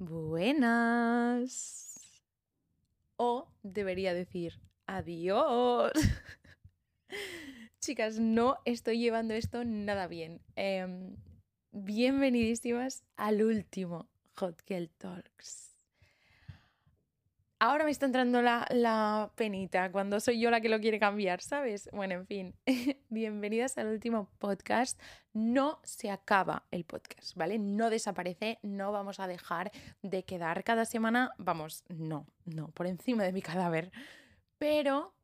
[0.00, 2.00] Buenas.
[3.18, 5.92] O debería decir adiós.
[7.80, 10.40] Chicas, no estoy llevando esto nada bien.
[10.56, 11.16] Em,
[11.72, 15.69] bienvenidísimas al último Hot Girl Talks.
[17.62, 21.42] Ahora me está entrando la, la, penita cuando soy yo la que lo quiere cambiar,
[21.42, 21.90] ¿sabes?
[21.92, 22.54] Bueno, en fin,
[23.10, 24.98] bienvenidas al último podcast.
[25.34, 27.58] No se acaba el podcast, ¿vale?
[27.58, 33.24] No desaparece, no vamos a dejar de quedar cada semana, vamos, no, no, por encima
[33.24, 33.92] de mi cadáver.
[34.56, 35.14] Pero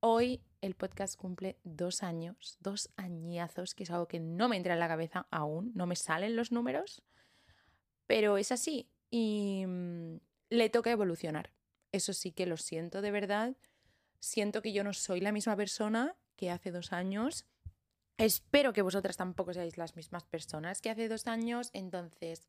[0.00, 4.74] hoy el podcast cumple dos años, dos añazos, que es algo que no me entra
[4.74, 7.04] en la cabeza aún, no me salen los números,
[8.08, 10.16] pero es así y mm,
[10.50, 11.52] le toca evolucionar
[11.92, 13.56] eso sí que lo siento de verdad.
[14.20, 17.46] Siento que yo no soy la misma persona que hace dos años.
[18.16, 21.70] Espero que vosotras tampoco seáis las mismas personas que hace dos años.
[21.72, 22.48] Entonces,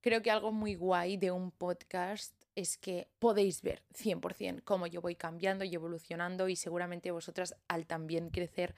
[0.00, 5.00] creo que algo muy guay de un podcast es que podéis ver 100% cómo yo
[5.00, 8.74] voy cambiando y evolucionando y seguramente vosotras al también crecer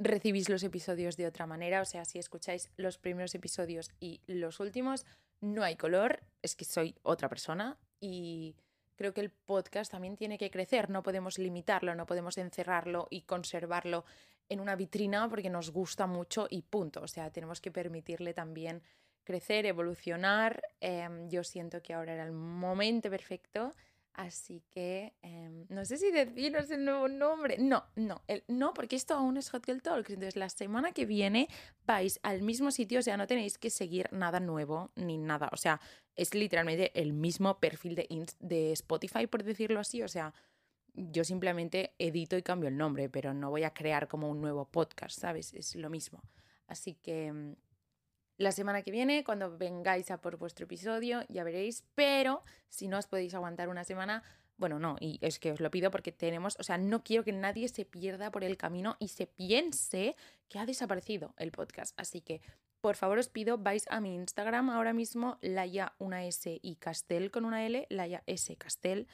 [0.00, 1.80] recibís los episodios de otra manera.
[1.80, 5.06] O sea, si escucháis los primeros episodios y los últimos,
[5.40, 8.56] no hay color, es que soy otra persona y
[9.00, 13.22] creo que el podcast también tiene que crecer, no podemos limitarlo, no podemos encerrarlo y
[13.22, 14.04] conservarlo
[14.50, 17.00] en una vitrina porque nos gusta mucho y punto.
[17.00, 18.82] O sea, tenemos que permitirle también
[19.24, 20.60] crecer, evolucionar.
[20.80, 23.72] Em, yo siento que ahora era el momento perfecto
[24.14, 27.56] Así que em, no sé si deciros el nuevo nombre.
[27.58, 30.10] No, no, el, no, porque esto aún es Hot Girl Talks.
[30.10, 31.48] Entonces, la semana que viene
[31.86, 35.48] vais al mismo sitio, o sea, no tenéis que seguir nada nuevo ni nada.
[35.52, 35.80] O sea,
[36.16, 40.02] es literalmente el mismo perfil de, de Spotify, por decirlo así.
[40.02, 40.34] O sea,
[40.94, 44.66] yo simplemente edito y cambio el nombre, pero no voy a crear como un nuevo
[44.66, 45.54] podcast, ¿sabes?
[45.54, 46.20] Es lo mismo.
[46.66, 47.56] Así que em,
[48.40, 52.96] la semana que viene, cuando vengáis a por vuestro episodio, ya veréis, pero si no
[52.96, 54.22] os podéis aguantar una semana,
[54.56, 57.32] bueno, no, y es que os lo pido porque tenemos, o sea, no quiero que
[57.32, 60.16] nadie se pierda por el camino y se piense
[60.48, 61.92] que ha desaparecido el podcast.
[62.00, 62.40] Así que,
[62.80, 67.30] por favor, os pido, vais a mi Instagram ahora mismo, Laia una S y Castel
[67.30, 69.06] con una L, Laia S Castel,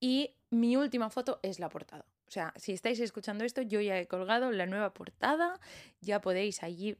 [0.00, 2.06] y mi última foto es la portada.
[2.26, 5.60] O sea, si estáis escuchando esto, yo ya he colgado la nueva portada,
[6.00, 6.96] ya podéis allí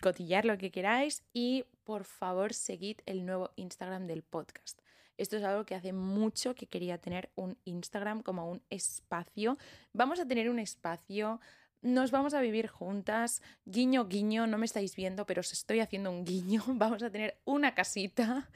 [0.00, 4.80] cotillar lo que queráis y por favor seguid el nuevo Instagram del podcast.
[5.16, 9.58] Esto es algo que hace mucho que quería tener un Instagram como un espacio.
[9.92, 11.40] Vamos a tener un espacio,
[11.82, 16.10] nos vamos a vivir juntas, guiño, guiño, no me estáis viendo, pero os estoy haciendo
[16.10, 16.62] un guiño.
[16.68, 18.48] Vamos a tener una casita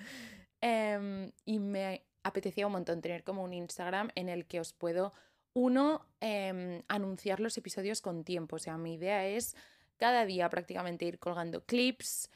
[0.60, 5.12] em, y me apetecía un montón tener como un Instagram en el que os puedo,
[5.54, 8.56] uno, em, anunciar los episodios con tiempo.
[8.56, 9.56] O sea, mi idea es
[9.96, 12.30] cada día prácticamente ir colgando clips,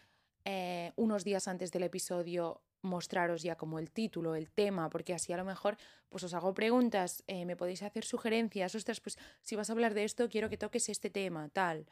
[0.44, 5.32] eh, unos días antes del episodio mostraros ya como el título, el tema, porque así
[5.32, 5.76] a lo mejor
[6.08, 9.94] pues os hago preguntas, eh, me podéis hacer sugerencias, ostras, pues si vas a hablar
[9.94, 11.86] de esto, quiero que toques este tema, tal.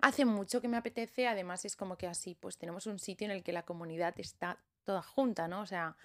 [0.00, 3.30] Hace mucho que me apetece, además es como que así, pues tenemos un sitio en
[3.30, 5.60] el que la comunidad está toda junta, ¿no?
[5.60, 5.96] O sea,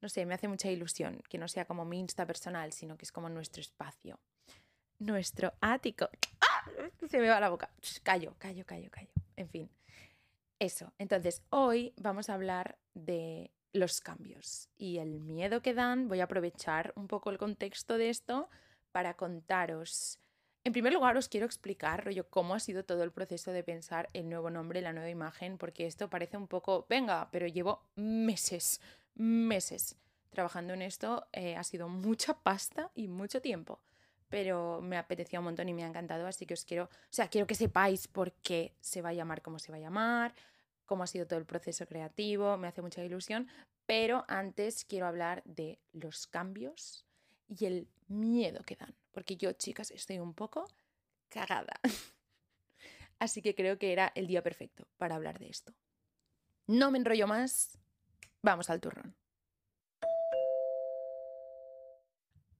[0.00, 3.04] no sé, me hace mucha ilusión que no sea como mi Insta personal, sino que
[3.04, 4.20] es como nuestro espacio,
[4.98, 6.08] nuestro ático.
[7.10, 7.70] Se me va la boca.
[8.02, 9.10] Callo, callo, callo, callo.
[9.36, 9.70] En fin,
[10.58, 10.92] eso.
[10.98, 16.08] Entonces, hoy vamos a hablar de los cambios y el miedo que dan.
[16.08, 18.48] Voy a aprovechar un poco el contexto de esto
[18.92, 20.18] para contaros.
[20.64, 24.10] En primer lugar, os quiero explicar, rollo, cómo ha sido todo el proceso de pensar
[24.12, 28.80] el nuevo nombre, la nueva imagen, porque esto parece un poco, venga, pero llevo meses,
[29.14, 29.96] meses
[30.28, 31.26] trabajando en esto.
[31.32, 33.80] Eh, ha sido mucha pasta y mucho tiempo
[34.30, 37.28] pero me apetecía un montón y me ha encantado, así que os quiero, o sea,
[37.28, 40.34] quiero que sepáis por qué se va a llamar como se va a llamar,
[40.86, 43.48] cómo ha sido todo el proceso creativo, me hace mucha ilusión,
[43.86, 47.04] pero antes quiero hablar de los cambios
[47.48, 50.64] y el miedo que dan, porque yo, chicas, estoy un poco
[51.28, 51.80] cagada.
[53.18, 55.74] Así que creo que era el día perfecto para hablar de esto.
[56.66, 57.76] No me enrollo más,
[58.42, 59.19] vamos al turrón.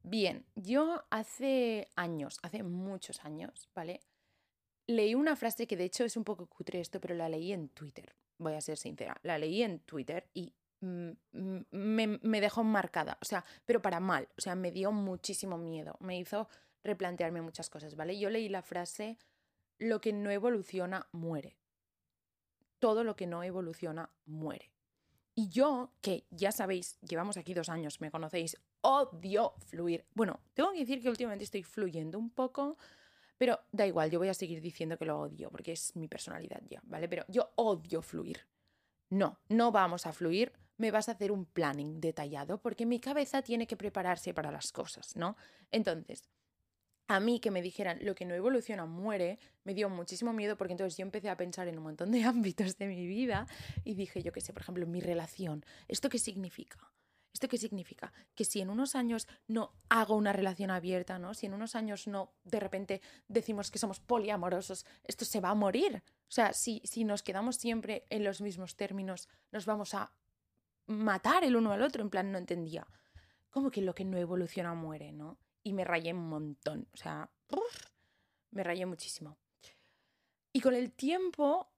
[0.03, 4.01] Bien, yo hace años, hace muchos años, ¿vale?
[4.87, 7.69] Leí una frase que de hecho es un poco cutre esto, pero la leí en
[7.69, 11.11] Twitter, voy a ser sincera, la leí en Twitter y mm,
[11.71, 15.97] me, me dejó marcada, o sea, pero para mal, o sea, me dio muchísimo miedo,
[16.01, 16.49] me hizo
[16.83, 18.19] replantearme muchas cosas, ¿vale?
[18.19, 19.19] Yo leí la frase,
[19.79, 21.57] lo que no evoluciona muere.
[22.79, 24.73] Todo lo que no evoluciona muere.
[25.35, 30.05] Y yo, que ya sabéis, llevamos aquí dos años, me conocéis, odio fluir.
[30.15, 32.77] Bueno, tengo que decir que últimamente estoy fluyendo un poco,
[33.39, 36.63] pero da igual, yo voy a seguir diciendo que lo odio, porque es mi personalidad
[36.69, 37.09] ya, ¿vale?
[37.09, 38.47] Pero yo odio fluir.
[39.11, 43.43] No, no vamos a fluir, me vas a hacer un planning detallado, porque mi cabeza
[43.43, 45.37] tiene que prepararse para las cosas, ¿no?
[45.71, 46.31] Entonces,
[47.09, 50.75] a mí que me dijeran lo que no evoluciona muere, me dio muchísimo miedo porque
[50.75, 53.47] entonces yo empecé a pensar en un montón de ámbitos de mi vida
[53.85, 56.79] y dije, yo qué sé, por ejemplo, mi relación, ¿esto qué significa?
[57.33, 58.13] ¿Esto qué significa?
[58.35, 61.35] Que si en unos años no hago una relación abierta, ¿no?
[61.35, 65.55] Si en unos años no de repente decimos que somos poliamorosos, esto se va a
[65.55, 66.03] morir.
[66.29, 70.13] O sea, si, si nos quedamos siempre en los mismos términos, nos vamos a
[70.87, 72.03] matar el uno al otro.
[72.03, 72.87] En plan, no entendía.
[73.51, 75.39] ¿Cómo que lo que no evoluciona muere, no?
[75.63, 76.89] Y me rayé un montón.
[76.93, 77.31] O sea,
[78.51, 79.37] me rayé muchísimo.
[80.53, 81.69] Y con el tiempo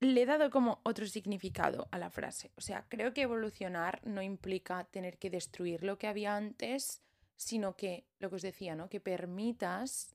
[0.00, 2.50] le he dado como otro significado a la frase.
[2.56, 7.02] O sea, creo que evolucionar no implica tener que destruir lo que había antes,
[7.36, 8.88] sino que, lo que os decía, ¿no?
[8.88, 10.14] Que permitas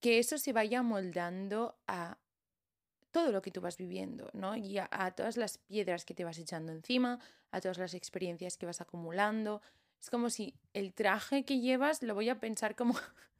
[0.00, 2.18] que eso se vaya moldando a
[3.12, 4.56] todo lo que tú vas viviendo, ¿no?
[4.56, 8.56] Y a, a, todas las piedras que te vas echando encima, a todas las experiencias
[8.56, 9.62] que vas acumulando.
[10.00, 12.94] Es como si el traje que llevas lo voy a pensar como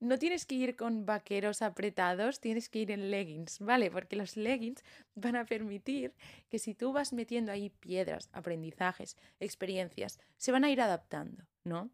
[0.00, 3.90] no tienes que ir con vaqueros apretados, tienes que ir en leggings, ¿vale?
[3.90, 4.82] Porque los leggings
[5.14, 6.14] van a permitir
[6.48, 11.90] que si tú vas metiendo ahí piedras, aprendizajes, experiencias, se van a ir adaptando, ¿no?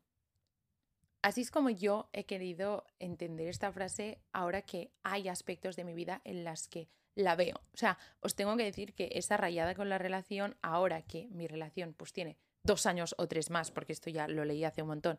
[1.23, 5.93] Así es como yo he querido entender esta frase ahora que hay aspectos de mi
[5.93, 7.57] vida en las que la veo.
[7.75, 11.49] O sea, os tengo que decir que esa rayada con la relación, ahora que mi
[11.49, 14.89] relación pues tiene dos años o tres más, porque esto ya lo leí hace un
[14.89, 15.19] montón,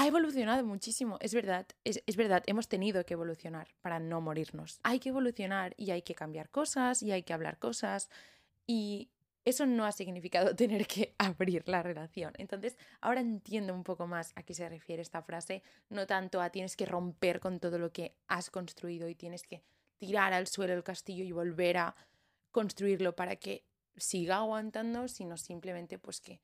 [0.00, 4.80] ha evolucionado muchísimo, es verdad, es, verdad, hemos tenido que evolucionar para no morirnos.
[4.82, 8.08] Hay que evolucionar y hay que cambiar cosas y hay que hablar cosas
[8.66, 9.10] y
[9.44, 12.32] eso no ha significado tener que abrir la relación.
[12.38, 16.48] Entonces, ahora entiendo un poco más a qué se refiere esta frase, no tanto a
[16.48, 19.62] tienes que romper con todo lo que has construido y tienes que
[19.98, 21.94] tirar al suelo el castillo y volver a
[22.52, 23.66] construirlo para que
[23.98, 26.40] siga aguantando, sino simplemente pues que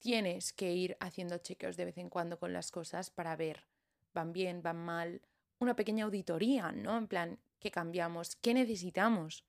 [0.00, 3.66] tienes que ir haciendo chequeos de vez en cuando con las cosas para ver,
[4.12, 5.22] van bien, van mal,
[5.60, 6.96] una pequeña auditoría, ¿no?
[6.96, 8.34] En plan, ¿qué cambiamos?
[8.36, 9.44] ¿Qué necesitamos?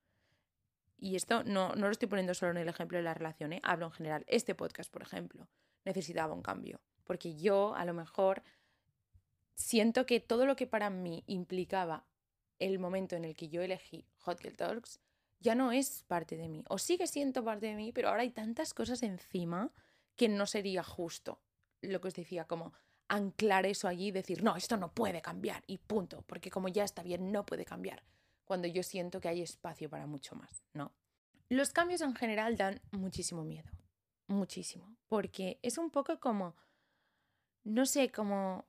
[0.98, 3.62] Y esto no, no lo estoy poniendo solo en el ejemplo de la relación, ¿eh?
[3.64, 4.24] hablo en general.
[4.28, 5.48] Este podcast, por ejemplo,
[5.84, 8.44] necesitaba un cambio, porque yo a lo mejor
[9.56, 12.06] siento que todo lo que para mí implicaba
[12.60, 15.00] el momento en el que yo elegí Hot Talks
[15.40, 18.30] ya no es parte de mí, o sigue siendo parte de mí, pero ahora hay
[18.30, 19.72] tantas cosas encima
[20.22, 21.42] que no sería justo
[21.82, 22.74] lo que os decía, como
[23.08, 26.84] anclar eso allí y decir, no, esto no puede cambiar y punto, porque como ya
[26.84, 28.04] está bien, no puede cambiar,
[28.46, 30.94] cuando yo siento que hay espacio para mucho más, ¿no?
[31.50, 33.72] Los cambios en general dan muchísimo miedo,
[34.28, 36.56] muchísimo, porque es un poco como,
[37.64, 38.68] no sé, como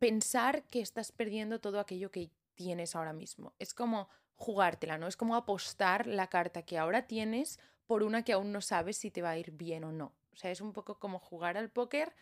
[0.00, 3.54] pensar que estás perdiendo todo aquello que tienes ahora mismo.
[3.60, 5.06] Es como jugártela, ¿no?
[5.06, 9.12] Es como apostar la carta que ahora tienes por una que aún no sabes si
[9.12, 10.12] te va a ir bien o no.
[10.32, 12.14] O sea, es un poco como jugar al póker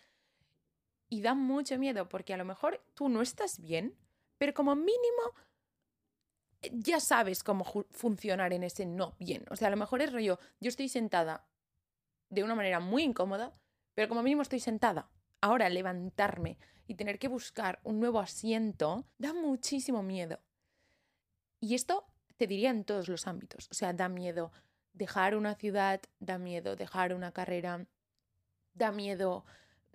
[1.09, 3.97] y da mucho miedo porque a lo mejor tú no estás bien,
[4.39, 5.35] pero como mínimo
[6.63, 9.45] eh, ya sabes cómo funcionar en ese no bien.
[9.51, 11.47] O sea, a lo mejor es rollo, yo estoy sentada
[12.29, 13.55] de una manera muy incómoda,
[13.95, 15.11] pero como mínimo estoy sentada.
[15.41, 20.41] Ahora levantarme y tener que buscar un nuevo asiento da muchísimo miedo.
[21.61, 22.07] Y esto
[22.37, 23.69] te diría en todos los ámbitos.
[23.71, 24.53] O sea, da miedo
[24.93, 27.87] dejar una ciudad, da miedo dejar una carrera,
[28.75, 29.45] da miedo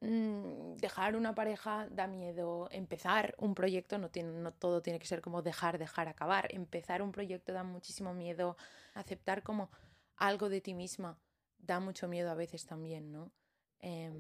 [0.02, 5.08] mmm, dejar una pareja, da miedo empezar un proyecto, no, tiene, no todo tiene que
[5.08, 6.48] ser como dejar, dejar, acabar.
[6.54, 8.58] Empezar un proyecto da muchísimo miedo,
[8.94, 9.70] aceptar como
[10.18, 11.18] algo de ti misma
[11.58, 13.32] da mucho miedo a veces también, ¿no?
[13.80, 14.12] Eh,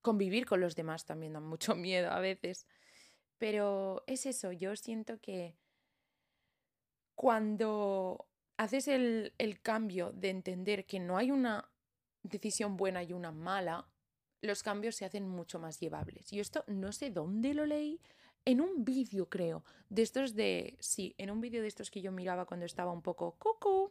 [0.00, 2.66] convivir con los demás también da mucho miedo a veces.
[3.38, 5.56] Pero es eso, yo siento que
[7.14, 11.68] cuando haces el, el cambio de entender que no hay una
[12.24, 13.86] decisión buena y una mala,
[14.40, 16.32] los cambios se hacen mucho más llevables.
[16.32, 18.00] Y esto no sé dónde lo leí,
[18.44, 22.12] en un vídeo creo, de estos de, sí, en un vídeo de estos que yo
[22.12, 23.90] miraba cuando estaba un poco cucu.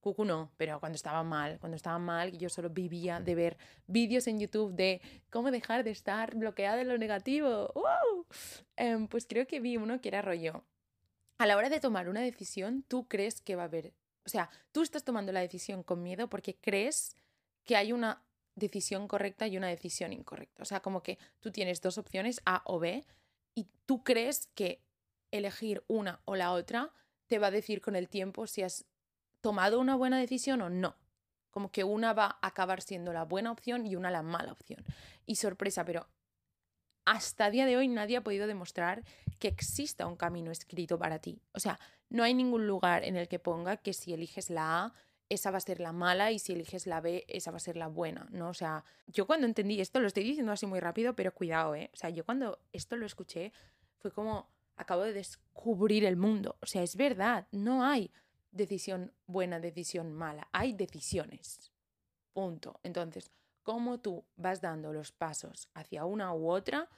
[0.00, 3.56] Cucu no, pero cuando estaba mal, cuando estaba mal, yo solo vivía de ver
[3.88, 7.72] vídeos en YouTube de cómo dejar de estar bloqueada en lo negativo.
[7.74, 8.26] ¡Wow!
[8.76, 10.64] Eh, pues creo que vi uno que era rollo.
[11.38, 13.92] A la hora de tomar una decisión, tú crees que va a haber,
[14.24, 17.16] o sea, tú estás tomando la decisión con miedo porque crees
[17.68, 20.62] que hay una decisión correcta y una decisión incorrecta.
[20.62, 23.04] O sea, como que tú tienes dos opciones, A o B,
[23.54, 24.80] y tú crees que
[25.30, 26.94] elegir una o la otra
[27.26, 28.86] te va a decir con el tiempo si has
[29.42, 30.96] tomado una buena decisión o no.
[31.50, 34.82] Como que una va a acabar siendo la buena opción y una la mala opción.
[35.26, 36.08] Y sorpresa, pero
[37.04, 39.04] hasta día de hoy nadie ha podido demostrar
[39.38, 41.42] que exista un camino escrito para ti.
[41.52, 44.94] O sea, no hay ningún lugar en el que ponga que si eliges la A
[45.28, 47.76] esa va a ser la mala y si eliges la B, esa va a ser
[47.76, 48.48] la buena, ¿no?
[48.48, 51.90] O sea, yo cuando entendí esto, lo estoy diciendo así muy rápido, pero cuidado, ¿eh?
[51.92, 53.52] O sea, yo cuando esto lo escuché,
[53.98, 56.56] fue como, acabo de descubrir el mundo.
[56.60, 58.10] O sea, es verdad, no hay
[58.50, 61.72] decisión buena, decisión mala, hay decisiones.
[62.32, 62.80] Punto.
[62.82, 63.30] Entonces,
[63.62, 66.88] cómo tú vas dando los pasos hacia una u otra,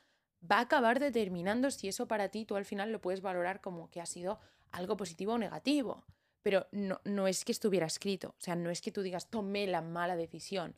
[0.49, 3.91] va a acabar determinando si eso para ti tú al final lo puedes valorar como
[3.91, 4.39] que ha sido
[4.71, 6.05] algo positivo o negativo.
[6.43, 9.67] Pero no, no es que estuviera escrito, o sea, no es que tú digas tomé
[9.67, 10.77] la mala decisión.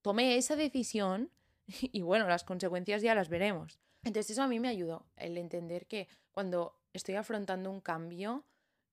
[0.00, 1.30] Tomé esa decisión
[1.66, 3.78] y bueno, las consecuencias ya las veremos.
[4.04, 8.44] Entonces eso a mí me ayudó, el entender que cuando estoy afrontando un cambio,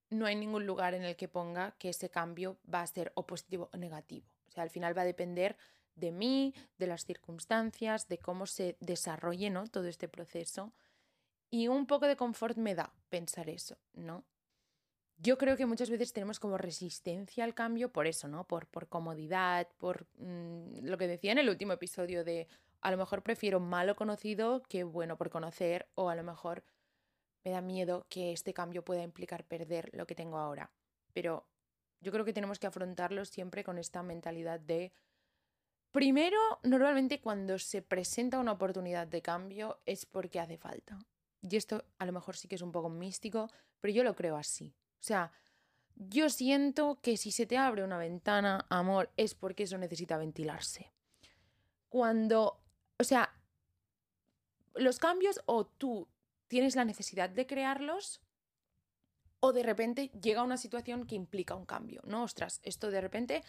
[0.10, 3.26] no hay ningún lugar en el que ponga que ese cambio va a ser o
[3.26, 4.28] positivo o negativo.
[4.48, 5.58] O sea, al final va a depender
[5.96, 9.68] de mí, de las circunstancias, de cómo se desarrolle ¿no?
[9.68, 10.74] todo este proceso.
[11.52, 14.24] Y un poco de confort me da pensar eso, ¿no?
[15.22, 18.46] Yo creo que muchas veces tenemos como resistencia al cambio por eso, ¿no?
[18.46, 22.48] Por, por comodidad, por mm, lo que decía en el último episodio de
[22.80, 26.64] a lo mejor prefiero malo conocido que bueno por conocer o a lo mejor
[27.44, 30.72] me da miedo que este cambio pueda implicar perder lo que tengo ahora.
[31.12, 31.46] Pero
[32.00, 34.94] yo creo que tenemos que afrontarlo siempre con esta mentalidad de
[35.92, 41.00] Primero, normalmente cuando se presenta una oportunidad de cambio es porque hace falta.
[41.42, 43.50] Y esto a lo mejor sí que es un poco místico,
[43.82, 44.76] pero yo lo creo así.
[45.00, 45.32] O sea,
[45.96, 50.92] yo siento que si se te abre una ventana, amor, es porque eso necesita ventilarse.
[51.90, 52.62] Cuando,
[52.98, 53.34] o sea,
[54.76, 56.08] los cambios o tú
[56.48, 58.22] tienes la necesidad de crearlos
[59.42, 62.24] o de repente llega una situación que implica un cambio, ¿no?
[62.24, 63.44] Ostras, esto de repente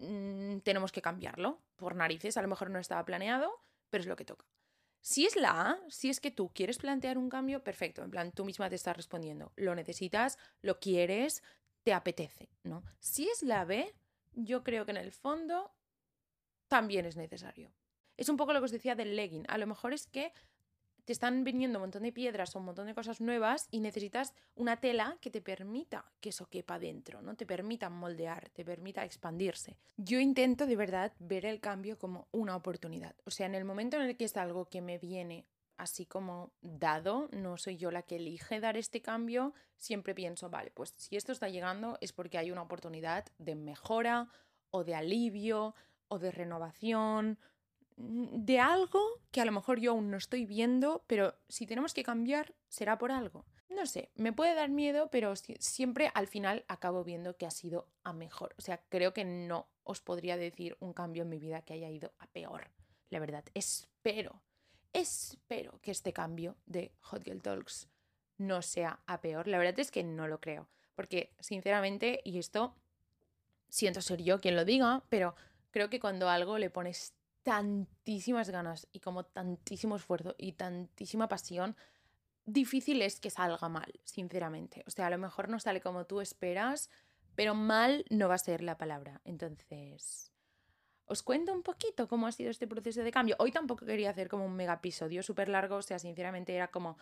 [0.00, 1.60] Mm, tenemos que cambiarlo.
[1.76, 3.52] Por narices, a lo mejor no estaba planeado,
[3.90, 4.46] pero es lo que toca.
[5.00, 8.02] Si es la A, si es que tú quieres plantear un cambio, perfecto.
[8.02, 9.52] En plan, tú misma te estás respondiendo.
[9.56, 11.42] Lo necesitas, lo quieres,
[11.82, 12.82] te apetece, ¿no?
[12.98, 13.94] Si es la B,
[14.32, 15.72] yo creo que en el fondo
[16.68, 17.72] también es necesario.
[18.16, 19.46] Es un poco lo que os decía del legging.
[19.48, 20.32] A lo mejor es que
[21.10, 24.32] te están viniendo un montón de piedras o un montón de cosas nuevas y necesitas
[24.54, 27.34] una tela que te permita que eso quepa dentro, ¿no?
[27.34, 29.76] Te permita moldear, te permita expandirse.
[29.96, 33.16] Yo intento de verdad ver el cambio como una oportunidad.
[33.24, 35.46] O sea, en el momento en el que es algo que me viene
[35.78, 40.70] así como dado, no soy yo la que elige dar este cambio, siempre pienso, vale,
[40.70, 44.28] pues si esto está llegando es porque hay una oportunidad de mejora
[44.70, 45.74] o de alivio
[46.06, 47.36] o de renovación
[48.02, 52.02] de algo que a lo mejor yo aún no estoy viendo, pero si tenemos que
[52.02, 53.44] cambiar, será por algo.
[53.68, 57.86] No sé, me puede dar miedo, pero siempre al final acabo viendo que ha sido
[58.02, 58.54] a mejor.
[58.58, 61.88] O sea, creo que no os podría decir un cambio en mi vida que haya
[61.88, 62.70] ido a peor.
[63.10, 64.42] La verdad, espero,
[64.92, 67.88] espero que este cambio de Hot Girl Talks
[68.38, 69.46] no sea a peor.
[69.46, 70.68] La verdad es que no lo creo.
[70.94, 72.74] Porque, sinceramente, y esto
[73.68, 75.34] siento ser yo quien lo diga, pero
[75.70, 81.76] creo que cuando algo le pones tantísimas ganas y como tantísimo esfuerzo y tantísima pasión,
[82.44, 84.82] difícil es que salga mal, sinceramente.
[84.86, 86.90] O sea, a lo mejor no sale como tú esperas,
[87.34, 89.20] pero mal no va a ser la palabra.
[89.24, 90.32] Entonces,
[91.06, 93.36] os cuento un poquito cómo ha sido este proceso de cambio.
[93.38, 96.98] Hoy tampoco quería hacer como un mega episodio súper largo, o sea, sinceramente era como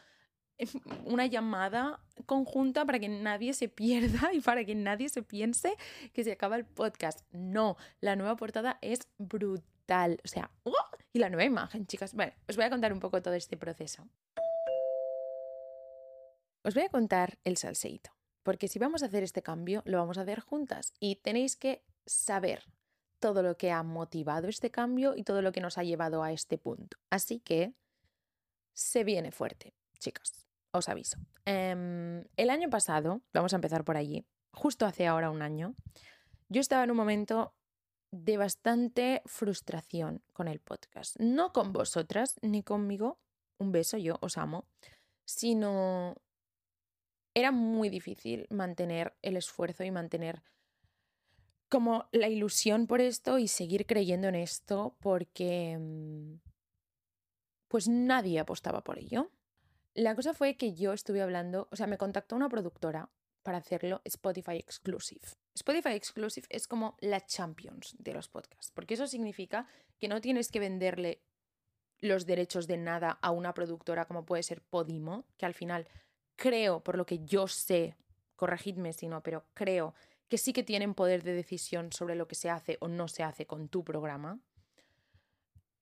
[1.04, 5.74] una llamada conjunta para que nadie se pierda y para que nadie se piense
[6.12, 7.20] que se acaba el podcast.
[7.32, 10.72] No, la nueva portada es brutal o sea, ¡oh!
[11.12, 12.14] y la nueva imagen, chicas.
[12.14, 14.06] Bueno, os voy a contar un poco todo este proceso.
[16.64, 18.10] Os voy a contar el salseito,
[18.42, 21.84] porque si vamos a hacer este cambio, lo vamos a hacer juntas y tenéis que
[22.04, 22.64] saber
[23.20, 26.32] todo lo que ha motivado este cambio y todo lo que nos ha llevado a
[26.32, 26.98] este punto.
[27.10, 27.74] Así que
[28.74, 31.18] se viene fuerte, chicas, os aviso.
[31.46, 35.74] Em, el año pasado, vamos a empezar por allí, justo hace ahora un año,
[36.48, 37.54] yo estaba en un momento
[38.10, 41.16] de bastante frustración con el podcast.
[41.18, 43.18] No con vosotras ni conmigo,
[43.58, 44.66] un beso, yo os amo,
[45.24, 46.16] sino
[47.34, 50.42] era muy difícil mantener el esfuerzo y mantener
[51.68, 56.40] como la ilusión por esto y seguir creyendo en esto porque mm,
[57.68, 59.30] pues nadie apostaba por ello.
[59.94, 63.10] La cosa fue que yo estuve hablando, o sea, me contactó una productora
[63.42, 65.26] para hacerlo Spotify Exclusive.
[65.58, 69.66] Spotify Exclusive es como la Champions de los podcasts, porque eso significa
[69.98, 71.20] que no tienes que venderle
[72.00, 75.88] los derechos de nada a una productora como puede ser Podimo, que al final
[76.36, 77.96] creo, por lo que yo sé,
[78.36, 79.94] corregidme si no, pero creo
[80.28, 83.24] que sí que tienen poder de decisión sobre lo que se hace o no se
[83.24, 84.38] hace con tu programa.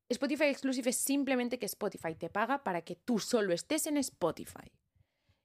[0.08, 4.72] Spotify Exclusive es simplemente que Spotify te paga para que tú solo estés en Spotify.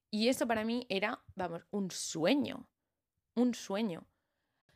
[0.09, 2.69] Y eso para mí era, vamos, un sueño.
[3.35, 4.07] Un sueño.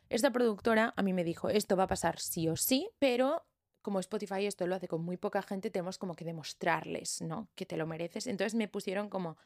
[0.08, 3.46] Esta productora a mí me dijo, esto va a pasar sí o sí, pero
[3.82, 7.48] como Spotify esto lo hace con muy poca gente, tenemos como que demostrarles, ¿no?
[7.54, 8.26] Que te lo mereces.
[8.26, 9.36] Entonces me pusieron como,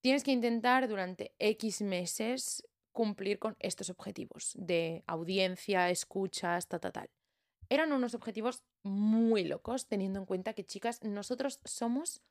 [0.00, 6.92] tienes que intentar durante X meses cumplir con estos objetivos de audiencia, escuchas, tal, tal,
[6.92, 7.10] tal.
[7.68, 12.22] Eran unos objetivos muy locos, teniendo en cuenta que, chicas, nosotros somos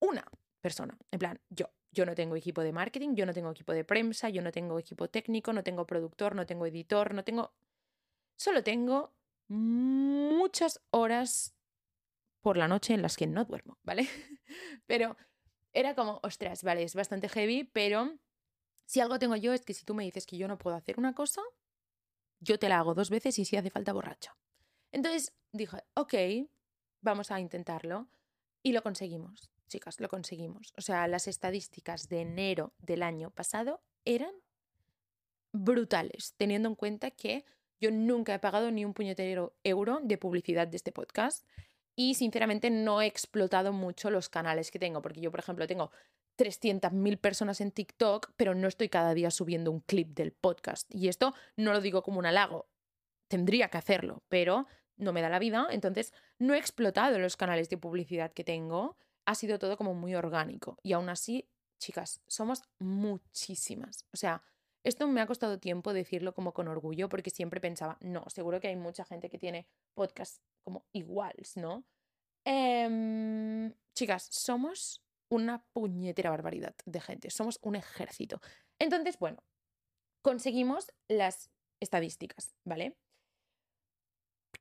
[0.00, 0.24] una
[0.66, 0.98] persona.
[1.10, 1.66] En plan, yo.
[1.92, 4.78] Yo no tengo equipo de marketing, yo no tengo equipo de prensa, yo no tengo
[4.78, 7.54] equipo técnico, no tengo productor, no tengo editor, no tengo...
[8.36, 9.14] Solo tengo
[9.48, 11.54] muchas horas
[12.42, 14.06] por la noche en las que no duermo, ¿vale?
[14.86, 15.16] Pero
[15.72, 18.18] era como, ostras, vale, es bastante heavy, pero
[18.86, 20.98] si algo tengo yo es que si tú me dices que yo no puedo hacer
[20.98, 21.42] una cosa,
[22.40, 24.36] yo te la hago dos veces y si hace falta borracha.
[24.92, 26.14] Entonces dije, ok,
[27.00, 28.08] vamos a intentarlo.
[28.62, 30.72] Y lo conseguimos, chicas, lo conseguimos.
[30.76, 34.32] O sea, las estadísticas de enero del año pasado eran
[35.52, 37.44] brutales, teniendo en cuenta que
[37.80, 41.46] yo nunca he pagado ni un puñetero euro de publicidad de este podcast
[41.94, 45.90] y sinceramente no he explotado mucho los canales que tengo, porque yo, por ejemplo, tengo
[46.36, 50.94] 300.000 personas en TikTok, pero no estoy cada día subiendo un clip del podcast.
[50.94, 52.68] Y esto no lo digo como un halago,
[53.28, 57.68] tendría que hacerlo, pero no me da la vida, entonces no he explotado los canales
[57.68, 58.96] de publicidad que tengo,
[59.26, 60.78] ha sido todo como muy orgánico.
[60.82, 64.06] Y aún así, chicas, somos muchísimas.
[64.12, 64.42] O sea,
[64.84, 68.68] esto me ha costado tiempo decirlo como con orgullo porque siempre pensaba, no, seguro que
[68.68, 71.84] hay mucha gente que tiene podcast como iguales, ¿no?
[72.44, 78.40] Em, chicas, somos una puñetera barbaridad de gente, somos un ejército.
[78.78, 79.42] Entonces, bueno,
[80.22, 82.96] conseguimos las estadísticas, ¿vale?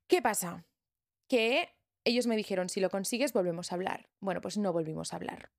[0.08, 0.66] ¿Qué pasa?
[1.28, 1.70] Que
[2.06, 4.10] ellos me dijeron, si lo consigues, volvemos a hablar.
[4.20, 5.52] Bueno, pues no volvimos a hablar.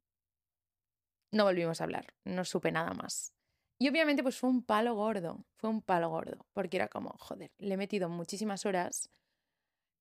[1.32, 3.34] No volvimos a hablar, no supe nada más.
[3.78, 7.52] Y obviamente pues fue un palo gordo, fue un palo gordo, porque era como, joder,
[7.58, 9.10] le he metido muchísimas horas,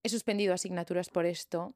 [0.04, 1.76] he suspendido asignaturas por esto,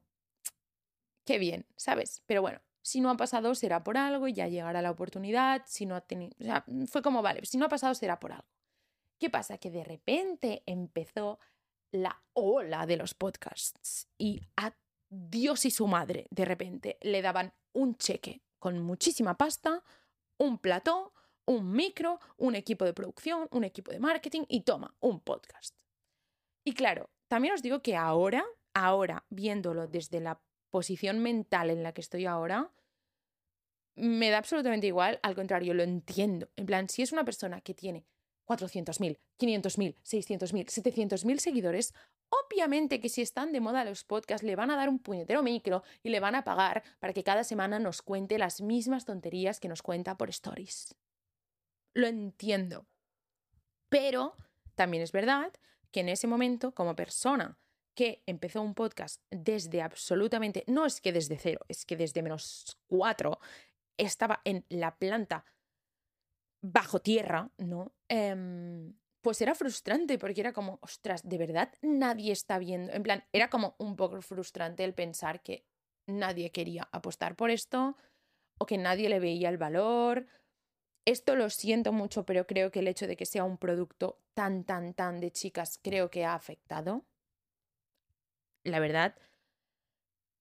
[1.26, 2.22] qué bien, ¿sabes?
[2.26, 5.86] Pero bueno, si no ha pasado será por algo y ya llegará la oportunidad, si
[5.86, 8.48] no ha tenido, o sea, fue como, vale, si no ha pasado será por algo.
[9.20, 9.58] ¿Qué pasa?
[9.58, 11.40] Que de repente empezó
[11.92, 14.76] la ola de los podcasts y a
[15.10, 19.84] Dios y su madre de repente le daban un cheque con muchísima pasta,
[20.38, 21.14] un plató,
[21.46, 25.76] un micro, un equipo de producción, un equipo de marketing y toma, un podcast.
[26.64, 31.94] Y claro, también os digo que ahora, ahora, viéndolo desde la posición mental en la
[31.94, 32.72] que estoy ahora,
[33.96, 36.50] me da absolutamente igual, al contrario, lo entiendo.
[36.56, 38.06] En plan, si es una persona que tiene
[38.50, 41.94] 400.000, 500.000, 600.000, 700.000 seguidores,
[42.30, 45.84] obviamente que si están de moda los podcasts le van a dar un puñetero micro
[46.02, 49.70] y le van a pagar para que cada semana nos cuente las mismas tonterías que
[49.70, 50.96] nos cuenta por stories.
[51.94, 52.88] Lo entiendo.
[53.90, 54.36] Pero
[54.76, 55.52] también es verdad
[55.92, 57.60] que en ese momento, como persona
[57.96, 62.78] que empezó un podcast desde absolutamente, no es que desde cero, es que desde menos
[62.88, 63.40] cuatro,
[63.98, 65.44] estaba en la planta
[66.62, 67.94] bajo tierra, ¿no?
[68.08, 72.94] Em, pues era frustrante porque era como, ostras, de verdad nadie está viendo.
[72.94, 75.66] En plan, era como un poco frustrante el pensar que
[76.08, 77.98] nadie quería apostar por esto
[78.58, 80.28] o que nadie le veía el valor.
[81.06, 84.64] Esto lo siento mucho, pero creo que el hecho de que sea un producto tan,
[84.64, 87.06] tan, tan de chicas creo que ha afectado.
[88.64, 89.16] La verdad,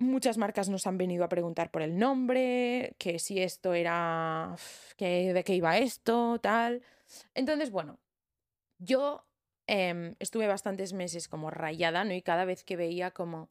[0.01, 4.55] Muchas marcas nos han venido a preguntar por el nombre, que si esto era,
[4.97, 6.83] que de qué iba esto, tal.
[7.35, 7.99] Entonces, bueno,
[8.79, 9.27] yo
[9.67, 12.15] em, estuve bastantes meses como rayada, ¿no?
[12.15, 13.51] Y cada vez que veía como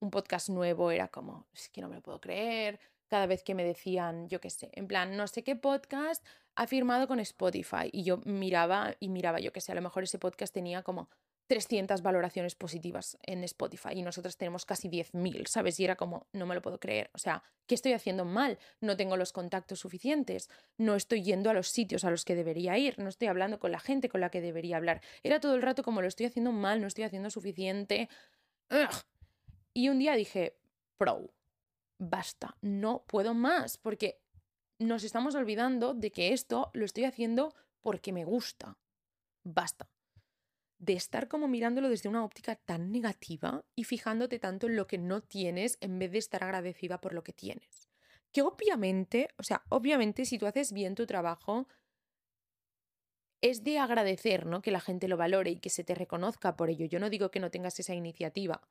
[0.00, 2.78] un podcast nuevo era como, es que no me lo puedo creer.
[3.08, 6.24] Cada vez que me decían, yo qué sé, en plan, no sé qué podcast
[6.54, 7.90] ha firmado con Spotify.
[7.92, 11.08] Y yo miraba y miraba, yo qué sé, a lo mejor ese podcast tenía como
[11.50, 15.80] 300 valoraciones positivas en Spotify y nosotros tenemos casi 10.000, ¿sabes?
[15.80, 17.10] Y era como, no me lo puedo creer.
[17.12, 18.56] O sea, ¿qué estoy haciendo mal?
[18.80, 22.78] No tengo los contactos suficientes, no estoy yendo a los sitios a los que debería
[22.78, 25.02] ir, no estoy hablando con la gente con la que debería hablar.
[25.24, 28.08] Era todo el rato como lo estoy haciendo mal, no estoy haciendo suficiente.
[29.74, 30.56] Y un día dije,
[30.98, 31.32] pro,
[31.98, 34.20] basta, no puedo más, porque
[34.78, 38.78] nos estamos olvidando de que esto lo estoy haciendo porque me gusta.
[39.42, 39.88] Basta
[40.80, 44.98] de estar como mirándolo desde una óptica tan negativa y fijándote tanto en lo que
[44.98, 47.88] no tienes en vez de estar agradecida por lo que tienes.
[48.32, 51.68] Que obviamente, o sea, obviamente si tú haces bien tu trabajo,
[53.42, 54.62] es de agradecer, ¿no?
[54.62, 56.86] Que la gente lo valore y que se te reconozca por ello.
[56.86, 58.62] Yo no digo que no tengas esa iniciativa,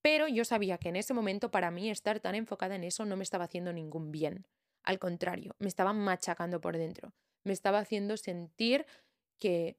[0.00, 3.16] pero yo sabía que en ese momento para mí estar tan enfocada en eso no
[3.16, 4.46] me estaba haciendo ningún bien.
[4.84, 7.12] Al contrario, me estaba machacando por dentro.
[7.42, 8.86] Me estaba haciendo sentir
[9.38, 9.76] que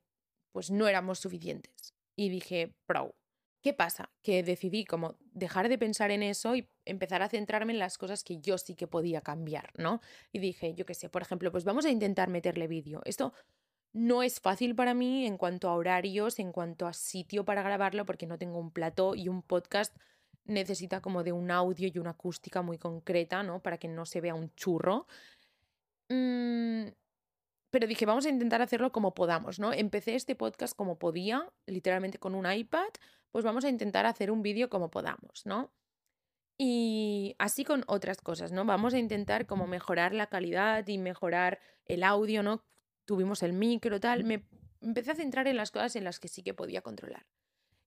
[0.52, 1.94] pues no éramos suficientes.
[2.16, 3.16] Y dije, pro.
[3.62, 4.10] ¿Qué pasa?
[4.22, 8.24] Que decidí como dejar de pensar en eso y empezar a centrarme en las cosas
[8.24, 10.00] que yo sí que podía cambiar, ¿no?
[10.32, 13.02] Y dije, yo qué sé, por ejemplo, pues vamos a intentar meterle vídeo.
[13.04, 13.34] Esto
[13.92, 18.06] no es fácil para mí en cuanto a horarios, en cuanto a sitio para grabarlo,
[18.06, 19.94] porque no tengo un plató y un podcast
[20.46, 23.62] necesita como de un audio y una acústica muy concreta, ¿no?
[23.62, 25.08] Para que no se vea un churro.
[26.10, 26.88] Mm,
[27.70, 29.74] pero dije, vamos a intentar hacerlo como podamos, ¿no?
[29.74, 32.90] Empecé este podcast como podía, literalmente con un iPad,
[33.32, 35.72] pues vamos a intentar hacer un vídeo como podamos, ¿no?
[36.58, 38.66] Y así con otras cosas, ¿no?
[38.66, 42.64] Vamos a intentar como mejorar la calidad y mejorar el audio, ¿no?
[43.06, 44.24] Tuvimos el micro, tal.
[44.24, 44.46] Me
[44.82, 47.28] empecé a centrar en las cosas en las que sí que podía controlar.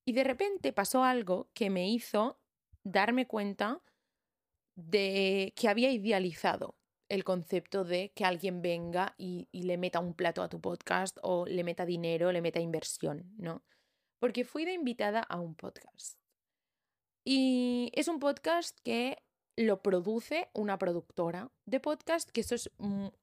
[0.05, 2.41] Y de repente pasó algo que me hizo
[2.83, 3.83] darme cuenta
[4.75, 6.77] de que había idealizado
[7.13, 11.45] el concepto de que alguien venga y, le meta un plato a tu podcast o
[11.45, 13.63] le meta dinero, le meta inversión, ¿no?
[14.19, 16.19] Porque fui de invitada a un podcast.
[17.23, 19.23] Y es un podcast que
[19.59, 22.71] lo produce una productora de podcast, que eso es...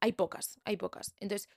[0.02, 1.16] Hay pocas, hay pocas.
[1.20, 1.50] Entonces,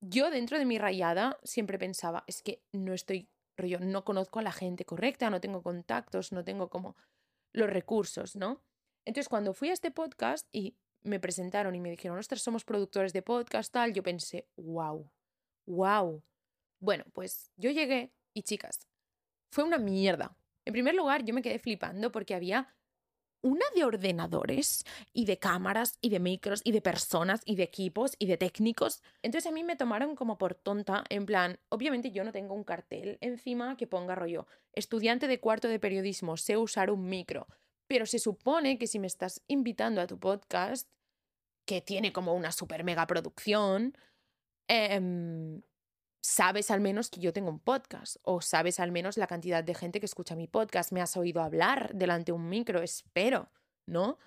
[0.00, 4.42] yo dentro de mi rayada siempre pensaba, es que no estoy, rollo, no conozco a
[4.42, 6.96] la gente correcta, no tengo contactos, no tengo como
[7.52, 8.60] los recursos, ¿no?
[9.04, 13.12] Entonces, cuando fui a este podcast y me presentaron y me dijeron, ostras, somos productores
[13.12, 15.10] de podcast, tal, yo pensé, wow,
[15.66, 16.22] wow.
[16.78, 18.88] Bueno, pues yo llegué y chicas,
[19.50, 20.36] fue una mierda.
[20.64, 22.74] En primer lugar, yo me quedé flipando porque había
[23.42, 28.14] una de ordenadores y de cámaras y de micros y de personas y de equipos
[28.18, 29.02] y de técnicos.
[29.22, 32.64] Entonces a mí me tomaron como por tonta, en plan, obviamente yo no tengo un
[32.64, 37.46] cartel encima que ponga rollo, estudiante de cuarto de periodismo, sé usar un micro,
[37.90, 40.88] pero se supone que si me estás invitando a tu podcast,
[41.66, 43.98] que tiene como una super mega producción,
[44.68, 45.60] em,
[46.22, 49.74] sabes al menos que yo tengo un podcast o sabes al menos la cantidad de
[49.74, 53.50] gente que escucha mi podcast, me has oído hablar delante de un micro, espero,
[53.86, 54.18] ¿no?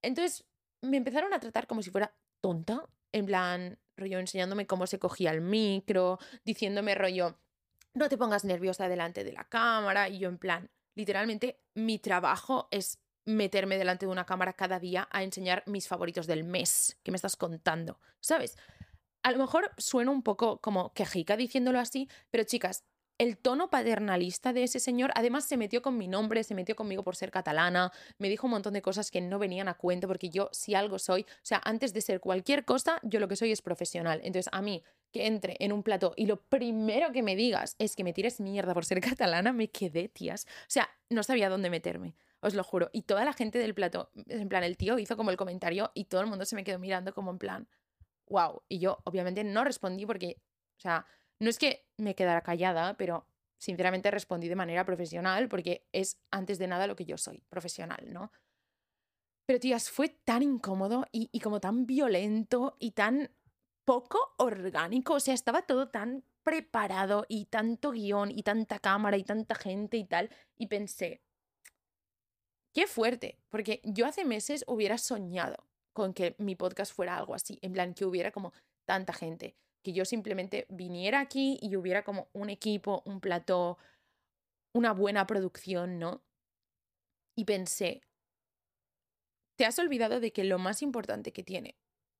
[0.00, 0.46] Entonces
[0.80, 5.30] me empezaron a tratar como si fuera tonta, en plan, rollo enseñándome cómo se cogía
[5.30, 7.38] el micro, diciéndome rollo,
[7.92, 12.68] no te pongas nerviosa delante de la cámara, y yo en plan, literalmente mi trabajo
[12.70, 17.10] es meterme delante de una cámara cada día a enseñar mis favoritos del mes que
[17.10, 18.56] me estás contando, ¿sabes?
[19.22, 22.84] A lo mejor suena un poco como quejica diciéndolo así, pero chicas,
[23.18, 27.04] el tono paternalista de ese señor, además se metió con mi nombre, se metió conmigo
[27.04, 30.30] por ser catalana, me dijo un montón de cosas que no venían a cuento, porque
[30.30, 33.52] yo si algo soy, o sea, antes de ser cualquier cosa, yo lo que soy
[33.52, 34.20] es profesional.
[34.24, 37.94] Entonces, a mí, que entre en un plato y lo primero que me digas es
[37.94, 40.46] que me tires mierda por ser catalana, me quedé, tías.
[40.62, 42.90] O sea, no sabía dónde meterme, os lo juro.
[42.92, 46.06] Y toda la gente del plato, en plan, el tío hizo como el comentario y
[46.06, 47.68] todo el mundo se me quedó mirando como en plan,
[48.26, 48.62] wow.
[48.68, 50.42] Y yo, obviamente, no respondí porque,
[50.76, 51.06] o sea,
[51.40, 53.26] no es que me quedara callada, pero
[53.58, 58.12] sinceramente respondí de manera profesional porque es antes de nada lo que yo soy, profesional,
[58.12, 58.30] ¿no?
[59.46, 63.30] Pero tías, fue tan incómodo y, y como tan violento y tan
[63.84, 69.24] poco orgánico, o sea, estaba todo tan preparado y tanto guion y tanta cámara y
[69.24, 71.22] tanta gente y tal, y pensé,
[72.72, 77.58] qué fuerte, porque yo hace meses hubiera soñado con que mi podcast fuera algo así,
[77.62, 78.52] en plan que hubiera como
[78.84, 83.78] tanta gente, que yo simplemente viniera aquí y hubiera como un equipo, un plató,
[84.72, 86.24] una buena producción, ¿no?
[87.36, 88.00] Y pensé,
[89.56, 91.76] te has olvidado de que lo más importante que tiene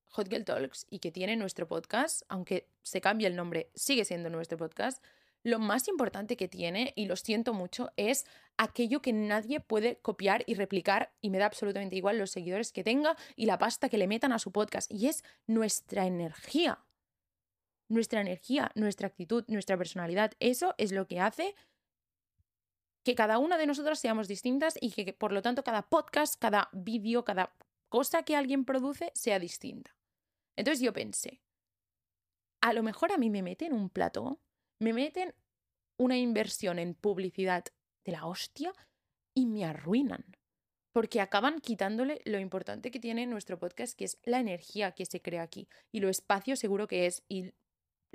[0.09, 4.29] Hot Girl Talks y que tiene nuestro podcast, aunque se cambie el nombre, sigue siendo
[4.29, 5.03] nuestro podcast,
[5.43, 8.25] lo más importante que tiene, y lo siento mucho, es
[8.57, 12.83] aquello que nadie puede copiar y replicar, y me da absolutamente igual los seguidores que
[12.83, 16.79] tenga y la pasta que le metan a su podcast, y es nuestra energía.
[17.87, 20.33] Nuestra energía, nuestra actitud, nuestra personalidad.
[20.39, 21.55] Eso es lo que hace
[23.03, 26.69] que cada una de nosotras seamos distintas y que por lo tanto cada podcast, cada
[26.73, 27.53] vídeo, cada
[27.87, 29.95] cosa que alguien produce sea distinta.
[30.57, 31.41] Entonces yo pensé,
[32.61, 34.41] a lo mejor a mí me meten un plato,
[34.79, 35.35] me meten
[35.97, 37.63] una inversión en publicidad
[38.03, 38.73] de la hostia
[39.35, 40.25] y me arruinan.
[40.91, 45.21] Porque acaban quitándole lo importante que tiene nuestro podcast, que es la energía que se
[45.21, 47.23] crea aquí y lo espacio seguro que es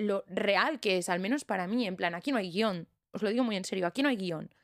[0.00, 2.88] lo real que es, al menos para mí, en plan, aquí no hay guion.
[3.12, 4.54] Os lo digo muy en serio, aquí no hay guion.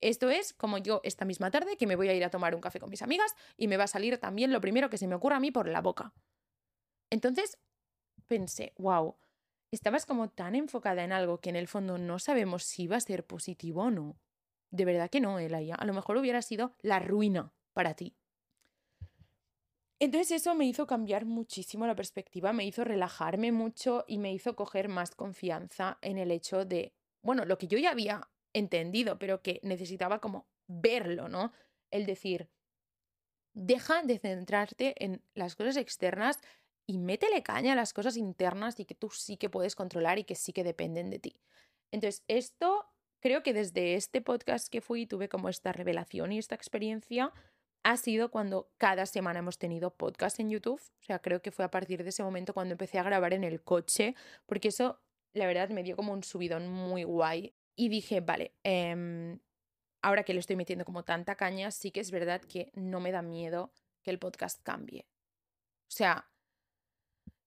[0.00, 2.60] Esto es como yo esta misma tarde que me voy a ir a tomar un
[2.60, 5.16] café con mis amigas y me va a salir también lo primero que se me
[5.16, 6.12] ocurra a mí por la boca.
[7.10, 7.58] Entonces
[8.26, 9.16] pensé, wow,
[9.72, 13.00] estabas como tan enfocada en algo que en el fondo no sabemos si va a
[13.00, 14.20] ser positivo o no.
[14.70, 15.74] De verdad que no, Elaya.
[15.74, 18.17] A lo mejor hubiera sido la ruina para ti.
[20.00, 24.54] Entonces eso me hizo cambiar muchísimo la perspectiva, me hizo relajarme mucho y me hizo
[24.54, 29.42] coger más confianza en el hecho de, bueno, lo que yo ya había entendido, pero
[29.42, 31.52] que necesitaba como verlo, ¿no?
[31.90, 32.48] El decir,
[33.54, 36.38] deja de centrarte en las cosas externas
[36.86, 40.24] y métele caña a las cosas internas y que tú sí que puedes controlar y
[40.24, 41.40] que sí que dependen de ti.
[41.90, 42.86] Entonces, esto
[43.20, 47.32] creo que desde este podcast que fui tuve como esta revelación y esta experiencia
[47.82, 50.80] ha sido cuando cada semana hemos tenido podcast en YouTube.
[50.80, 53.44] O sea, creo que fue a partir de ese momento cuando empecé a grabar en
[53.44, 54.14] el coche,
[54.46, 55.00] porque eso,
[55.32, 57.54] la verdad, me dio como un subidón muy guay.
[57.76, 59.38] Y dije, vale, eh,
[60.02, 63.12] ahora que le estoy metiendo como tanta caña, sí que es verdad que no me
[63.12, 65.06] da miedo que el podcast cambie.
[65.88, 66.28] O sea,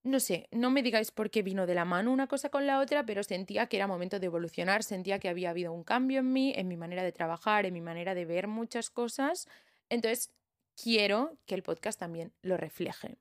[0.04, 2.80] no sé, no me digáis por qué vino de la mano una cosa con la
[2.80, 6.34] otra, pero sentía que era momento de evolucionar, sentía que había habido un cambio en
[6.34, 9.48] mí, en mi manera de trabajar, en mi manera de ver muchas cosas.
[9.92, 10.34] Entonces,
[10.82, 13.18] quiero que el podcast también lo refleje.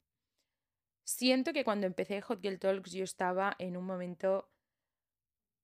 [1.03, 4.49] Siento que cuando empecé Hot Girl Talks yo estaba en un momento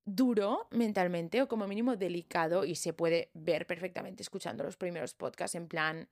[0.05, 5.55] duro mentalmente o como mínimo delicado y se puede ver perfectamente escuchando los primeros podcasts
[5.55, 6.09] en plan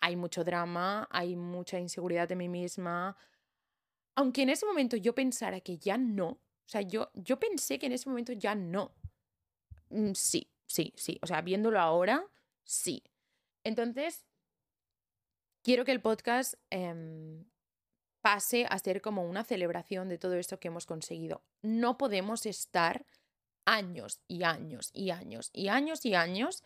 [0.00, 3.16] hay mucho drama, hay mucha inseguridad de mí misma.
[4.14, 7.86] Aunque en ese momento yo pensara que ya no, o sea, yo, yo pensé que
[7.86, 8.94] en ese momento ya no.
[9.88, 11.18] Mm, sí, sí, sí.
[11.22, 12.24] O sea, viéndolo ahora,
[12.62, 13.02] sí.
[13.68, 14.24] Entonces,
[15.62, 17.44] quiero que el podcast em,
[18.22, 21.44] pase a ser como una celebración de todo esto que hemos conseguido.
[21.60, 23.04] No podemos estar
[23.66, 26.64] años y años y años y años y años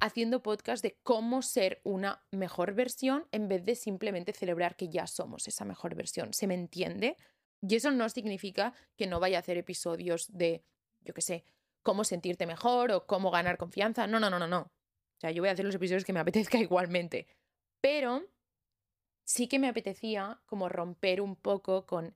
[0.00, 5.08] haciendo podcast de cómo ser una mejor versión en vez de simplemente celebrar que ya
[5.08, 6.32] somos esa mejor versión.
[6.34, 7.16] ¿Se me entiende?
[7.62, 10.62] Y eso no significa que no vaya a hacer episodios de,
[11.00, 11.44] yo qué sé,
[11.82, 14.06] cómo sentirte mejor o cómo ganar confianza.
[14.06, 14.70] No, no, no, no, no.
[15.18, 17.26] O sea, yo voy a hacer los episodios que me apetezca igualmente.
[17.80, 18.24] Pero
[19.24, 22.14] sí que me apetecía como romper un poco con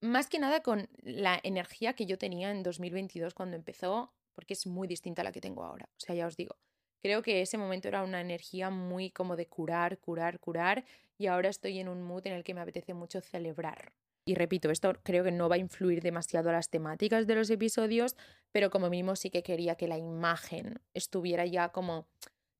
[0.00, 4.66] más que nada con la energía que yo tenía en 2022 cuando empezó, porque es
[4.66, 5.88] muy distinta a la que tengo ahora.
[5.96, 6.56] O sea, ya os digo,
[7.02, 10.84] creo que ese momento era una energía muy como de curar, curar, curar,
[11.18, 13.92] y ahora estoy en un mood en el que me apetece mucho celebrar.
[14.28, 17.48] Y repito, esto creo que no va a influir demasiado a las temáticas de los
[17.48, 18.14] episodios,
[18.52, 22.08] pero como mínimo sí que quería que la imagen estuviera ya como,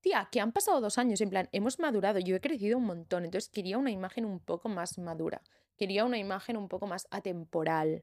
[0.01, 3.27] tía, que han pasado dos años, en plan, hemos madurado, yo he crecido un montón,
[3.27, 5.43] entonces quería una imagen un poco más madura.
[5.77, 8.03] Quería una imagen un poco más atemporal.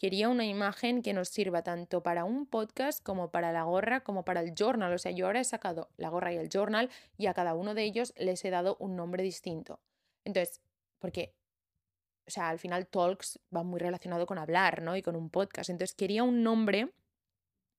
[0.00, 4.24] Quería una imagen que nos sirva tanto para un podcast como para la gorra, como
[4.24, 4.92] para el journal.
[4.92, 7.74] O sea, yo ahora he sacado la gorra y el journal y a cada uno
[7.74, 9.78] de ellos les he dado un nombre distinto.
[10.24, 10.60] Entonces,
[10.98, 11.35] porque,
[12.26, 14.96] o sea, al final Talks va muy relacionado con hablar, ¿no?
[14.96, 15.70] Y con un podcast.
[15.70, 16.92] Entonces, quería un nombre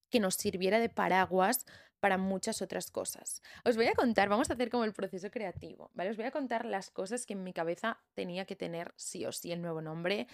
[0.10, 1.66] que nos sirviera de paraguas
[2.00, 3.42] para muchas otras cosas.
[3.66, 6.12] Os voy a contar, vamos a hacer como el proceso creativo, ¿vale?
[6.12, 9.32] Os voy a contar las cosas que en mi cabeza tenía que tener sí o
[9.32, 10.28] sí el nuevo nombre.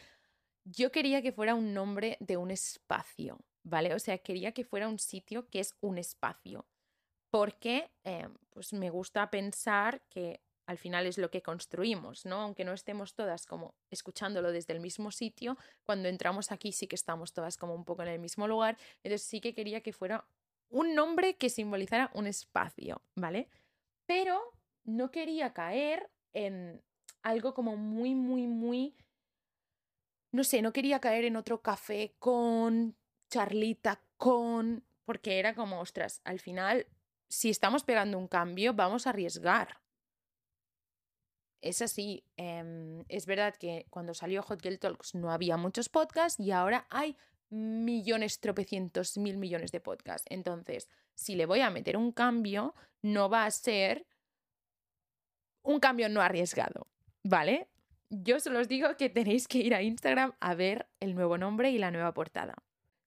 [0.65, 3.93] Yo quería que fuera un nombre de un espacio, ¿vale?
[3.93, 6.67] O sea, quería que fuera un sitio que es un espacio.
[7.31, 12.41] Porque eh, pues me gusta pensar que al final es lo que construimos, ¿no?
[12.41, 16.95] Aunque no estemos todas como escuchándolo desde el mismo sitio, cuando entramos aquí sí que
[16.95, 20.25] estamos todas como un poco en el mismo lugar, entonces sí que quería que fuera
[20.69, 23.49] un nombre que simbolizara un espacio, ¿vale?
[24.05, 24.41] Pero
[24.83, 26.81] no quería caer en
[27.21, 28.95] algo como muy, muy, muy...
[30.31, 32.95] No sé, no quería caer en otro café con
[33.29, 34.83] charlita, con...
[35.05, 36.87] Porque era como, ostras, al final,
[37.29, 39.82] si estamos pegando un cambio, vamos a arriesgar.
[41.63, 46.37] Es así, em, es verdad que cuando salió Hot Girl Talks no había muchos podcasts
[46.37, 47.15] y ahora hay
[47.49, 50.27] millones, tropecientos, mil millones de podcasts.
[50.29, 54.05] Entonces, si le voy a meter un cambio, no va a ser
[55.61, 56.87] un cambio no arriesgado,
[57.23, 57.69] ¿vale?
[58.09, 61.71] Yo solo os digo que tenéis que ir a Instagram a ver el nuevo nombre
[61.71, 62.55] y la nueva portada.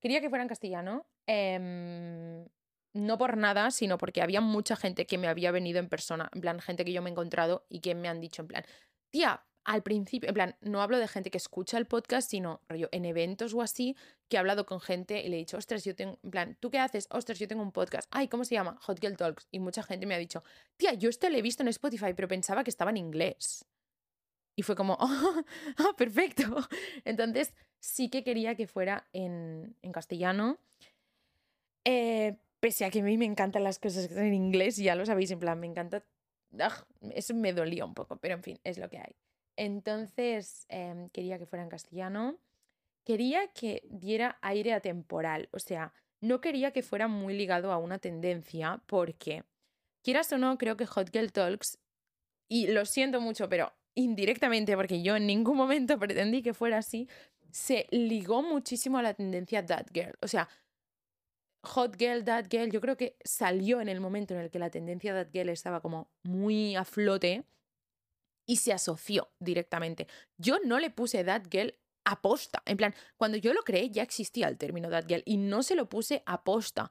[0.00, 2.46] Quería que fuera en castellano, em,
[2.96, 6.40] no por nada, sino porque había mucha gente que me había venido en persona, en
[6.40, 8.64] plan, gente que yo me he encontrado y que me han dicho en plan,
[9.10, 12.88] tía, al principio, en plan, no hablo de gente que escucha el podcast, sino rollo,
[12.92, 13.96] en eventos o así,
[14.28, 16.70] que he hablado con gente y le he dicho, ostras, yo tengo, en plan, ¿tú
[16.70, 17.08] qué haces?
[17.10, 18.08] Ostras, yo tengo un podcast.
[18.12, 18.78] Ay, ¿cómo se llama?
[18.82, 19.48] Hot Girl Talks.
[19.50, 20.44] Y mucha gente me ha dicho,
[20.76, 23.64] tía, yo esto lo he visto en Spotify, pero pensaba que estaba en inglés.
[24.54, 25.42] Y fue como, oh,
[25.96, 26.44] perfecto.
[27.04, 30.58] Entonces, sí que quería que fuera en, castellano.
[31.84, 35.30] Eh, pese a que a mí me encantan las cosas en inglés, ya lo sabéis,
[35.30, 36.04] en plan, me encanta.
[37.14, 39.14] eso me dolía un poco, pero en fin, es lo que hay.
[39.54, 42.40] Entonces em, quería que fuera en castellano.
[43.04, 48.00] Quería que diera aire atemporal, o sea, no quería que fuera muy ligado a una
[48.00, 49.44] tendencia, porque,
[50.02, 51.78] quieras o no, creo que Hot Girl Talks,
[52.48, 57.08] y lo siento mucho, pero indirectamente, porque yo en ningún momento pretendí que fuera así,
[57.52, 60.18] se ligó muchísimo a la tendencia That Girl.
[60.20, 60.48] O sea,
[61.66, 64.70] Hot Girl, That Girl, yo creo que salió en el momento en el que la
[64.70, 67.44] tendencia That Girl estaba como muy a flote
[68.46, 70.06] y se asoció directamente.
[70.38, 71.74] Yo no le puse That Girl
[72.04, 72.62] aposta.
[72.64, 75.74] En plan, cuando yo lo creé ya existía el término That Girl y no se
[75.74, 76.90] lo puse aposta.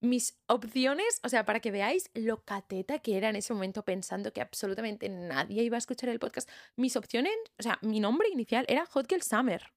[0.00, 4.32] Mis opciones, o sea, para que veáis lo cateta que era en ese momento pensando
[4.32, 8.64] que absolutamente nadie iba a escuchar el podcast, mis opciones, o sea, mi nombre inicial
[8.68, 9.72] era Hot Girl Summer.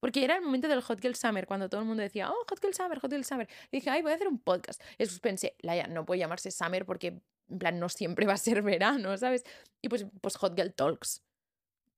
[0.00, 2.60] Porque era el momento del Hot Girl Summer, cuando todo el mundo decía, oh, Hot
[2.60, 3.48] Girl Summer, Hot Girl Summer.
[3.70, 4.80] Y dije, ay, voy a hacer un podcast.
[4.94, 5.56] Y después pensé,
[5.88, 9.44] no puede llamarse Summer porque, en plan, no siempre va a ser verano, ¿sabes?
[9.82, 11.22] Y pues, pues Hot Girl Talks,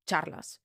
[0.06, 0.60] charlas.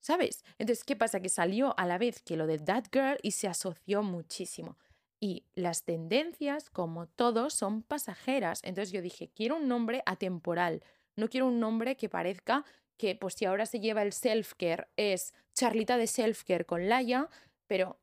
[0.00, 0.44] ¿Sabes?
[0.58, 1.20] Entonces, ¿qué pasa?
[1.20, 4.76] Que salió a la vez que lo de That Girl y se asoció muchísimo.
[5.20, 8.60] Y las tendencias, como todo, son pasajeras.
[8.64, 10.82] Entonces yo dije, quiero un nombre atemporal.
[11.14, 12.64] No quiero un nombre que parezca
[12.96, 17.28] que, pues si ahora se lleva el self-care, es charlita de self-care con Laia,
[17.66, 17.98] pero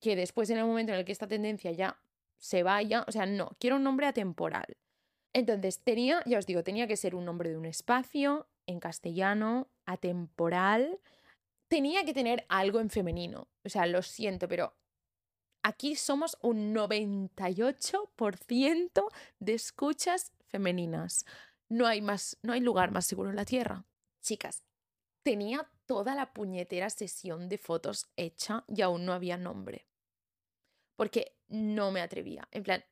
[0.00, 2.00] que después en el momento en el que esta tendencia ya
[2.38, 4.78] se vaya, o sea, no, quiero un nombre atemporal.
[5.32, 9.68] Entonces tenía, ya os digo, tenía que ser un nombre de un espacio, en castellano,
[9.84, 11.00] atemporal,
[11.68, 13.48] tenía que tener algo en femenino.
[13.64, 14.74] O sea, lo siento, pero
[15.62, 21.26] aquí somos un 98% de escuchas femeninas.
[21.68, 23.84] No hay más, no hay lugar más seguro en la Tierra.
[24.20, 24.64] Chicas,
[25.22, 29.86] tenía toda la puñetera sesión de fotos hecha y aún no había nombre.
[30.96, 32.48] Porque no me atrevía.
[32.52, 32.84] En plan,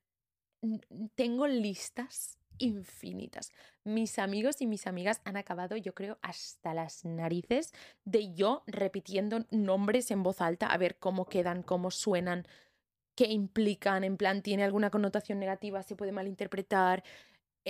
[1.14, 3.53] tengo listas infinitas.
[3.85, 7.73] Mis amigos y mis amigas han acabado, yo creo, hasta las narices
[8.05, 12.47] de yo repitiendo nombres en voz alta a ver cómo quedan, cómo suenan,
[13.14, 17.05] qué implican, en plan, tiene alguna connotación negativa, se puede malinterpretar.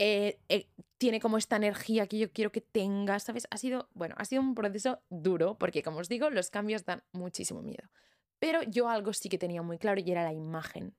[0.01, 3.49] Eh, eh, tiene como esta energía que yo quiero que tenga, ¿sabes?
[3.51, 7.03] Ha sido, bueno, ha sido un proceso duro porque, como os digo, los cambios dan
[7.11, 7.91] muchísimo miedo.
[8.39, 10.95] Pero yo algo sí que tenía muy claro y era la imagen.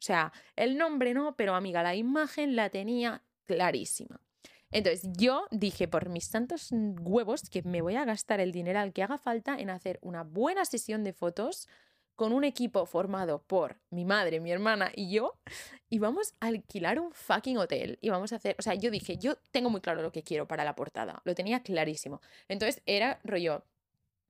[0.00, 4.20] O sea, el nombre no, pero amiga, la imagen la tenía clarísima.
[4.72, 8.92] Entonces yo dije por mis tantos huevos que me voy a gastar el dinero al
[8.92, 11.68] que haga falta en hacer una buena sesión de fotos
[12.16, 15.38] con un equipo formado por mi madre, mi hermana y yo,
[15.88, 19.18] y vamos a alquilar un fucking hotel y vamos a hacer, o sea, yo dije,
[19.18, 22.20] yo tengo muy claro lo que quiero para la portada, lo tenía clarísimo.
[22.48, 23.64] Entonces era rollo,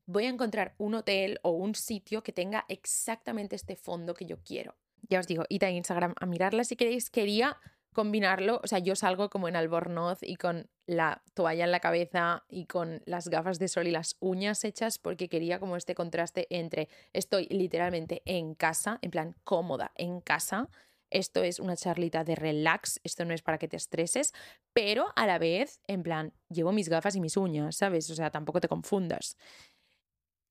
[0.06, 4.38] voy a encontrar un hotel o un sitio que tenga exactamente este fondo que yo
[4.42, 4.74] quiero
[5.08, 7.10] ya os digo, id a Instagram a mirarla si queréis.
[7.10, 7.58] Quería
[7.92, 12.44] combinarlo, o sea, yo salgo como en albornoz y con la toalla en la cabeza
[12.48, 16.46] y con las gafas de sol y las uñas hechas porque quería como este contraste
[16.50, 20.68] entre estoy literalmente en casa, en plan cómoda en casa.
[21.10, 24.32] Esto es una charlita de relax, esto no es para que te estreses,
[24.72, 28.08] pero a la vez, en plan, llevo mis gafas y mis uñas, ¿sabes?
[28.10, 29.36] O sea, tampoco te confundas.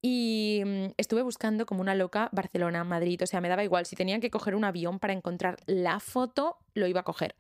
[0.02, 3.86] Y mm, estuve buscando como una loca Barcelona, Madrid, o sea, me daba igual.
[3.86, 7.36] Si tenía que coger un avión para encontrar la foto, lo iba a coger.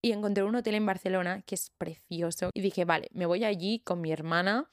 [0.00, 2.50] Y encontré un hotel en Barcelona que es precioso.
[2.54, 4.68] Y dije, vale, me voy allí con mi hermana,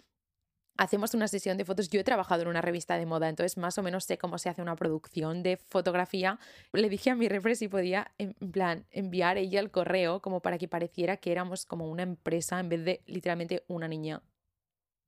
[0.78, 1.90] hacemos una sesión de fotos.
[1.90, 4.50] Yo he trabajado en una revista de moda, entonces más o menos sé cómo se
[4.50, 6.40] hace una producción de fotografía.
[6.74, 10.58] Le dije a mi refre si podía, en plan, enviar ella el correo como para
[10.58, 14.22] que pareciera que éramos como una empresa en vez de literalmente una niña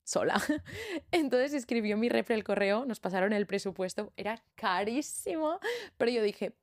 [0.03, 0.35] sola.
[1.11, 5.59] Entonces escribió mi refre el correo, nos pasaron el presupuesto, era carísimo,
[5.97, 6.53] pero yo dije,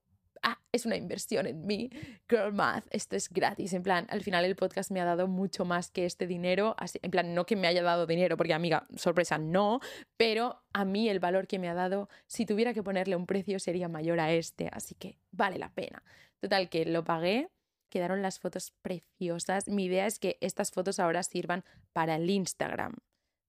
[0.42, 1.90] ah, es una inversión en mí,
[2.28, 3.72] girl math, esto es gratis.
[3.72, 6.98] En plan, al final el podcast me ha dado mucho más que este dinero, así,
[7.02, 9.80] en plan, no que me haya dado dinero, porque amiga, sorpresa, no,
[10.16, 13.58] pero a mí el valor que me ha dado, si tuviera que ponerle un precio,
[13.58, 16.02] sería mayor a este, así que vale la pena.
[16.40, 17.50] Total, que lo pagué.
[17.90, 19.68] Quedaron las fotos preciosas.
[19.68, 22.94] Mi idea es que estas fotos ahora sirvan para el Instagram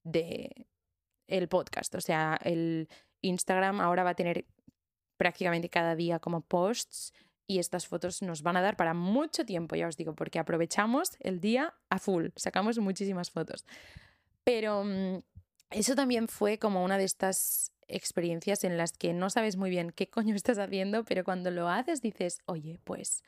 [0.04, 0.66] de
[1.26, 1.94] el podcast.
[1.94, 2.88] O sea, el
[3.20, 4.46] Instagram ahora va a tener
[5.16, 7.12] prácticamente cada día como posts
[7.46, 11.10] y estas fotos nos van a dar para mucho tiempo, ya os digo, porque aprovechamos
[11.20, 13.66] el día a full, sacamos muchísimas fotos.
[14.44, 15.18] Pero mm,
[15.70, 19.90] eso también fue como una de estas experiencias en las que no sabes muy bien
[19.90, 23.22] qué coño estás haciendo, pero cuando lo haces dices, oye, pues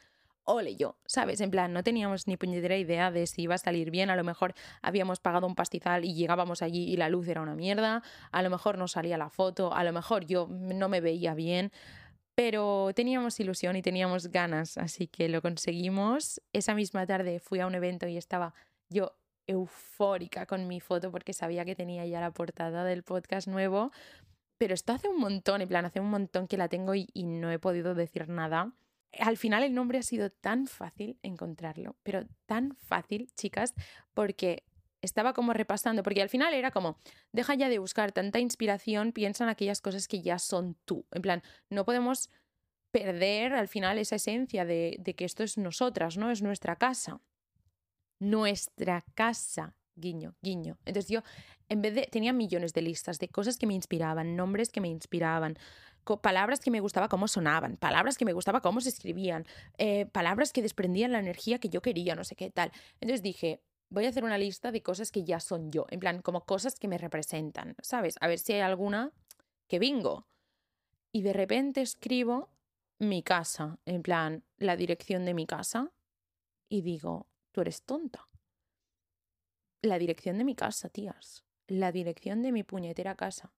[0.44, 1.40] ole yo, ¿sabes?
[1.40, 4.24] En plan, no teníamos ni puñetera idea de si iba a salir bien, a lo
[4.24, 8.42] mejor habíamos pagado un pastizal y llegábamos allí y la luz era una mierda, a
[8.42, 11.72] lo mejor no salía la foto, a lo mejor yo no me veía bien,
[12.34, 16.40] pero teníamos ilusión y teníamos ganas, así que lo conseguimos.
[16.52, 18.54] Esa misma tarde fui a un evento y estaba
[18.90, 19.16] yo
[19.46, 23.92] eufórica con mi foto porque sabía que tenía ya la portada del podcast nuevo,
[24.58, 27.24] pero esto hace un montón, en plan, hace un montón que la tengo y, y
[27.24, 28.72] no he podido decir nada
[29.20, 33.74] al final el nombre ha sido tan fácil encontrarlo, pero tan fácil, chicas,
[34.14, 34.64] porque
[35.02, 36.98] estaba como repasando, porque al final era como,
[37.32, 41.06] deja ya de buscar tanta inspiración, piensa en aquellas cosas que ya son tú.
[41.12, 42.30] En plan, no podemos
[42.90, 46.30] perder al final esa esencia de, de que esto es nosotras, ¿no?
[46.30, 47.20] Es nuestra casa.
[48.20, 50.78] Nuestra casa, guiño, guiño.
[50.84, 51.22] Entonces yo,
[51.68, 54.88] en vez de, tenía millones de listas de cosas que me inspiraban, nombres que me
[54.88, 55.58] inspiraban,
[56.04, 59.46] palabras que me gustaba cómo sonaban, palabras que me gustaba cómo se escribían,
[59.78, 62.72] eh, palabras que desprendían la energía que yo quería, no sé qué tal.
[63.00, 66.20] Entonces dije, voy a hacer una lista de cosas que ya son yo, en plan,
[66.20, 68.16] como cosas que me representan, ¿sabes?
[68.20, 69.12] A ver si hay alguna
[69.68, 70.26] que bingo.
[71.12, 72.50] Y de repente escribo
[72.98, 75.92] mi casa, en plan, la dirección de mi casa,
[76.68, 78.28] y digo, tú eres tonta.
[79.80, 81.44] La dirección de mi casa, tías.
[81.66, 83.52] La dirección de mi puñetera casa.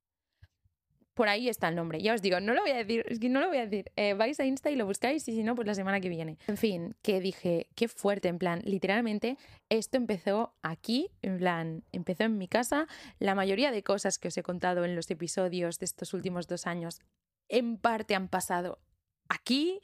[1.17, 1.99] Por ahí está el nombre.
[2.03, 3.91] Ya os digo, no lo voy a decir, es que no lo voy a decir.
[3.97, 6.37] Eh, vais a Insta y lo buscáis y si no, pues la semana que viene.
[6.47, 9.39] En fin, que dije, qué fuerte, en plan, literalmente
[9.71, 12.87] esto empezó aquí, en plan, empezó en mi casa.
[13.19, 16.67] La mayoría de cosas que os he contado en los episodios de estos últimos dos
[16.67, 17.01] años,
[17.49, 18.79] en parte han pasado
[19.31, 19.81] aquí.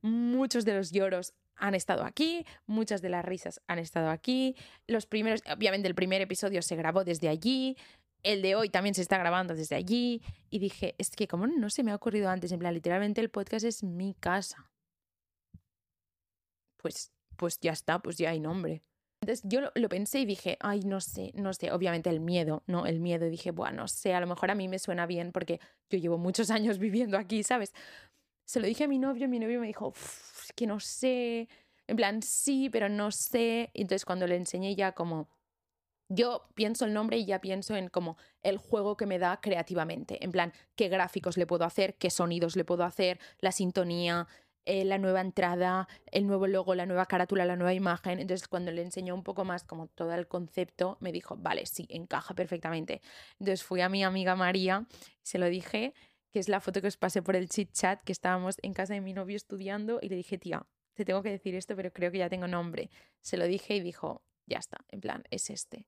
[0.00, 4.56] Muchos de los lloros han estado aquí, muchas de las risas han estado aquí.
[4.86, 7.76] Los primeros, obviamente el primer episodio se grabó desde allí,
[8.22, 10.22] el de hoy también se está grabando desde allí.
[10.50, 13.30] Y dije, es que como no se me ha ocurrido antes, en plan, literalmente el
[13.30, 14.70] podcast es mi casa.
[16.76, 18.82] Pues, pues ya está, pues ya hay nombre.
[19.22, 22.86] Entonces yo lo, pensé y dije, ay, no sé, no sé, obviamente el miedo, ¿no?
[22.86, 25.30] El miedo y dije, bueno, no sé, a lo mejor a mí me suena bien
[25.30, 25.60] porque
[25.90, 27.74] yo llevo muchos años viviendo aquí, ¿sabes?
[28.46, 31.48] Se lo dije a mi novio, mi novio me dijo, es que no sé,
[31.86, 33.70] en plan, sí, pero no sé.
[33.74, 35.28] Y entonces cuando le enseñé ya como
[36.10, 40.22] yo pienso el nombre y ya pienso en como el juego que me da creativamente,
[40.24, 44.26] en plan, qué gráficos le puedo hacer, qué sonidos le puedo hacer, la sintonía,
[44.66, 48.18] eh, la nueva entrada, el nuevo logo, la nueva carátula, la nueva imagen.
[48.18, 51.86] Entonces, cuando le enseñó un poco más como todo el concepto, me dijo, vale, sí,
[51.88, 53.00] encaja perfectamente.
[53.38, 54.86] Entonces fui a mi amiga María,
[55.22, 55.94] se lo dije,
[56.32, 58.94] que es la foto que os pasé por el chit chat, que estábamos en casa
[58.94, 62.10] de mi novio estudiando, y le dije, tía, te tengo que decir esto, pero creo
[62.10, 62.90] que ya tengo nombre.
[63.22, 65.86] Se lo dije y dijo, ya está, en plan, es este.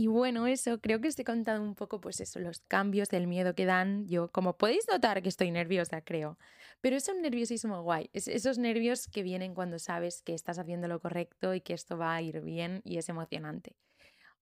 [0.00, 3.26] Y bueno, eso, creo que os he contado un poco, pues eso, los cambios del
[3.26, 4.08] miedo que dan.
[4.08, 6.38] Yo, como podéis notar que estoy nerviosa, creo.
[6.80, 8.08] Pero es un nerviosismo guay.
[8.14, 11.98] Es esos nervios que vienen cuando sabes que estás haciendo lo correcto y que esto
[11.98, 13.76] va a ir bien y es emocionante.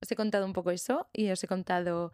[0.01, 2.13] Os he contado un poco eso y os he contado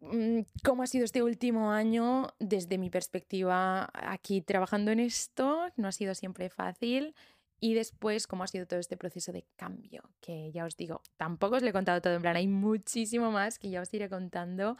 [0.00, 5.66] mm, cómo ha sido este último año desde mi perspectiva aquí trabajando en esto.
[5.76, 7.14] No ha sido siempre fácil
[7.60, 11.56] y después, cómo ha sido todo este proceso de cambio, que ya os digo, tampoco
[11.56, 14.76] os lo he contado todo en plan, hay muchísimo más que ya os iré contando.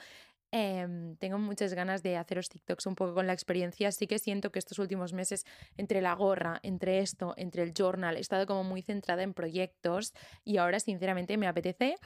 [0.53, 3.93] Em, tengo muchas ganas de haceros TikToks un poco con la experiencia.
[3.93, 5.45] Sí que siento que estos últimos meses,
[5.76, 10.12] entre la gorra, entre esto, entre el journal, he estado como muy centrada en proyectos
[10.45, 11.97] y ahora, sinceramente, me apetece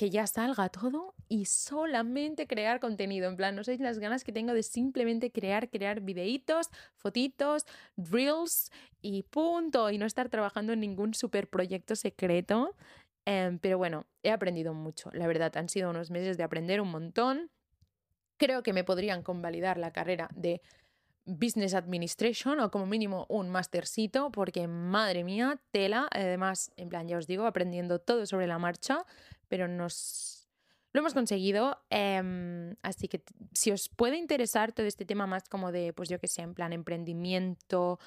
[0.00, 3.28] que ya salga todo y solamente crear contenido.
[3.28, 7.66] En plan, no sé las ganas que tengo de simplemente crear, crear videitos, fotitos,
[7.98, 8.72] reels
[9.02, 9.90] y punto.
[9.90, 12.74] Y no estar trabajando en ningún super proyecto secreto.
[13.26, 15.10] Em, pero bueno, he aprendido mucho.
[15.12, 17.50] La verdad, han sido unos meses de aprender un montón.
[18.38, 20.62] Creo que me podrían convalidar la carrera de
[21.26, 26.08] Business Administration o como mínimo un mastercito, porque madre mía, tela.
[26.10, 29.04] Además, en plan, ya os digo, aprendiendo todo sobre la marcha,
[29.50, 30.48] pero nos
[30.92, 31.84] lo hemos conseguido.
[31.90, 33.22] Em, así que
[33.52, 36.54] si os puede interesar todo este tema más como de, pues yo que sé, en
[36.54, 37.98] plan emprendimiento,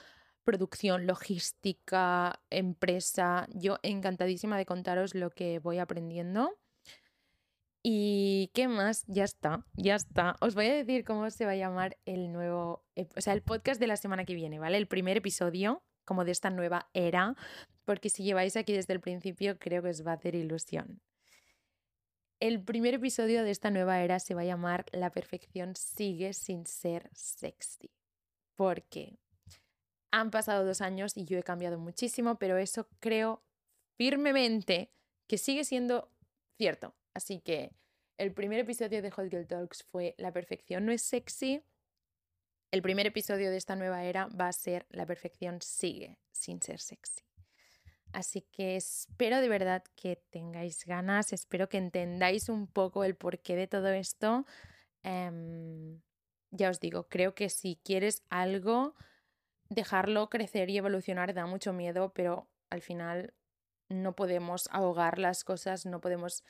[0.44, 6.58] producción, logística, empresa, yo encantadísima de contaros lo que voy aprendiendo.
[7.86, 9.04] ¿Y qué más?
[9.08, 10.38] Ya está, ya está.
[10.40, 13.80] Os voy a decir cómo se va a llamar el nuevo, o sea, el podcast
[13.80, 14.78] de la semana que viene, ¿vale?
[14.78, 17.36] El primer episodio, como de esta nueva era,
[17.84, 21.02] porque si lleváis aquí desde el principio, creo que os va a hacer ilusión.
[22.44, 26.66] El primer episodio de esta nueva era se va a llamar La perfección sigue sin
[26.66, 27.90] ser sexy.
[28.58, 29.18] Porque
[30.12, 33.42] han pasado dos años y yo he cambiado muchísimo, pero eso creo
[33.98, 34.92] firmemente
[35.26, 36.12] que sigue siendo
[36.58, 36.94] cierto.
[37.14, 37.72] Así que
[38.18, 41.64] el primer episodio de Hot Girl Talks fue La perfección no es sexy.
[42.72, 46.82] El primer episodio de esta nueva era va a ser La perfección sigue sin ser
[46.82, 47.24] sexy.
[48.14, 53.56] Así que espero de verdad que tengáis ganas, espero que entendáis un poco el porqué
[53.56, 54.46] de todo esto.
[55.02, 56.00] Em,
[56.52, 58.96] ya os digo, creo que si quieres algo,
[59.70, 63.34] dejarlo crecer y evolucionar da mucho miedo, pero al final
[63.90, 66.44] no podemos ahogar las cosas, no podemos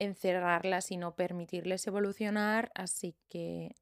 [0.00, 3.76] encerrarlas y no permitirles evolucionar, así que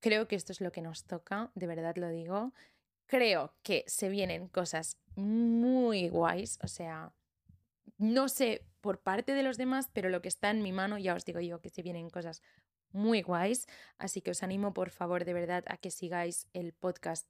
[0.00, 2.52] creo que esto es lo que nos toca, de verdad lo digo,
[3.06, 7.12] creo que se vienen cosas muy guays, o sea,
[7.98, 11.14] no sé por parte de los demás, pero lo que está en mi mano, ya
[11.14, 12.42] os digo yo que se vienen cosas
[12.90, 13.66] muy guays,
[13.98, 17.28] así que os animo por favor de verdad a que sigáis el podcast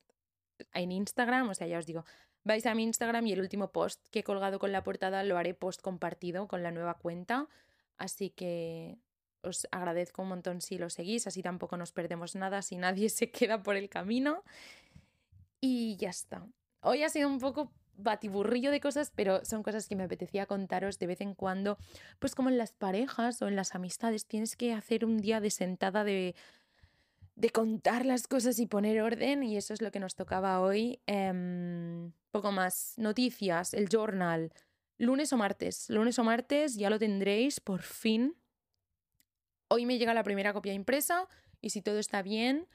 [0.72, 2.04] en Instagram, o sea, ya os digo,
[2.44, 5.38] vais a mi Instagram y el último post que he colgado con la portada lo
[5.38, 7.48] haré post compartido con la nueva cuenta,
[7.96, 8.98] así que
[9.42, 13.30] os agradezco un montón si lo seguís, así tampoco nos perdemos nada, si nadie se
[13.30, 14.42] queda por el camino.
[15.66, 16.46] Y ya está.
[16.82, 20.98] Hoy ha sido un poco batiburrillo de cosas, pero son cosas que me apetecía contaros
[20.98, 21.78] de vez en cuando,
[22.18, 25.48] pues como en las parejas o en las amistades, tienes que hacer un día de
[25.48, 26.34] sentada de,
[27.34, 31.00] de contar las cosas y poner orden y eso es lo que nos tocaba hoy.
[31.06, 34.52] Em, poco más, noticias, el journal,
[34.98, 38.36] lunes o martes, lunes o martes ya lo tendréis por fin.
[39.68, 41.26] Hoy me llega la primera copia impresa
[41.62, 42.68] y si todo está bien,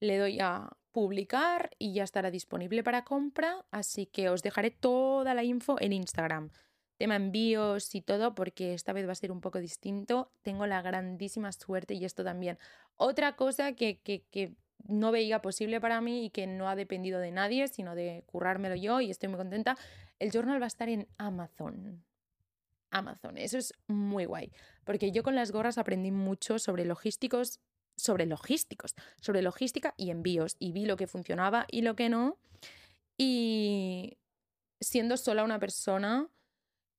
[0.00, 5.34] le doy a publicar y ya estará disponible para compra, así que os dejaré toda
[5.34, 6.50] la info en Instagram.
[6.96, 10.30] Tema envíos y todo, porque esta vez va a ser un poco distinto.
[10.42, 12.58] Tengo la grandísima suerte y esto también.
[12.96, 14.54] Otra cosa que, que, que
[14.86, 18.76] no veía posible para mí y que no ha dependido de nadie, sino de currármelo
[18.76, 19.76] yo y estoy muy contenta.
[20.20, 22.04] El journal va a estar en Amazon.
[22.90, 24.52] Amazon, eso es muy guay,
[24.84, 27.58] porque yo con las gorras aprendí mucho sobre logísticos,
[27.96, 32.38] sobre logísticos, sobre logística y envíos y vi lo que funcionaba y lo que no.
[33.16, 34.18] Y
[34.80, 36.28] siendo sola una persona,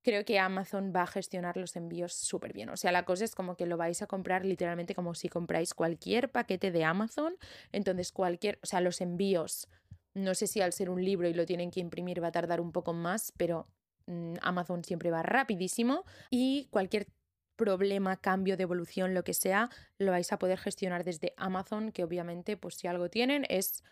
[0.05, 2.69] creo que Amazon va a gestionar los envíos súper bien.
[2.69, 5.73] O sea, la cosa es como que lo vais a comprar literalmente como si compráis
[5.73, 7.35] cualquier paquete de Amazon.
[7.71, 9.67] Entonces, cualquier, o sea, los envíos,
[10.13, 12.61] no sé si al ser un libro y lo tienen que imprimir va a tardar
[12.61, 13.67] un poco más, pero
[14.05, 17.07] mm, Amazon siempre va rapidísimo y cualquier
[17.55, 22.57] problema, cambio, devolución, lo que sea, lo vais a poder gestionar desde Amazon, que obviamente,
[22.57, 23.83] pues si algo tienen, es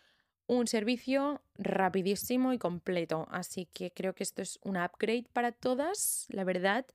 [0.47, 3.27] un servicio rapidísimo y completo.
[3.31, 6.85] Así que creo que esto es un upgrade para todas, la verdad.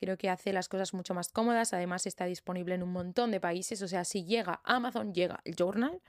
[0.00, 1.72] Creo que hace las cosas mucho más cómodas.
[1.72, 3.82] Además, está disponible en un montón de países.
[3.82, 6.02] O sea, si llega Amazon, llega el journal.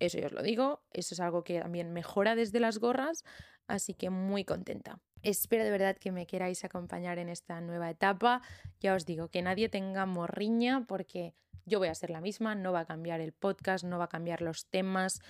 [0.00, 0.82] Eso yo os lo digo.
[0.92, 3.24] Eso es algo que también mejora desde las gorras.
[3.68, 5.00] Así que muy contenta.
[5.22, 8.42] Espero de verdad que me queráis acompañar en esta nueva etapa.
[8.80, 12.72] Ya os digo, que nadie tenga morriña porque yo voy a ser la misma, no
[12.72, 15.20] va a cambiar el podcast, no va a cambiar los temas.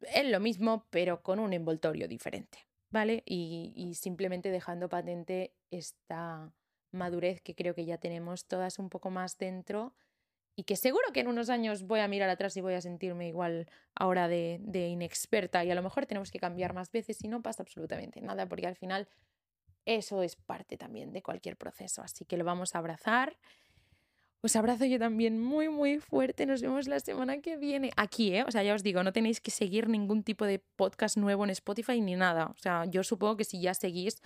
[0.00, 2.58] Es lo mismo, pero con un envoltorio diferente,
[2.90, 3.22] ¿vale?
[3.26, 6.52] Y, y simplemente dejando patente esta
[6.92, 9.94] madurez que creo que ya tenemos todas un poco más dentro
[10.60, 13.26] y que seguro que en unos años voy a mirar atrás y voy a sentirme
[13.26, 17.40] igual ahora de, inexperta y a lo mejor tenemos que cambiar más veces y no
[17.40, 19.08] pasa absolutamente nada porque al final
[19.86, 23.38] eso es parte también de cualquier proceso, así que lo vamos a abrazar.
[24.42, 26.44] Os abrazo yo también muy, muy fuerte.
[26.44, 27.90] Nos vemos la semana que viene.
[27.96, 28.44] Aquí, ¿eh?
[28.46, 31.50] O sea, ya os digo, no tenéis que seguir ningún tipo de podcast nuevo en
[31.50, 32.48] Spotify ni nada.
[32.48, 34.20] O sea, yo supongo que si ya seguís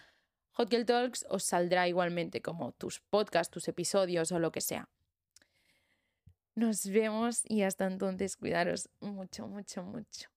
[0.52, 4.88] Hot Talks, os saldrá igualmente como tus podcasts, tus episodios o lo que sea.
[6.56, 10.30] Nos vemos y hasta entonces cuidaros mucho, mucho, mucho.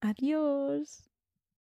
[0.00, 1.08] Adiós.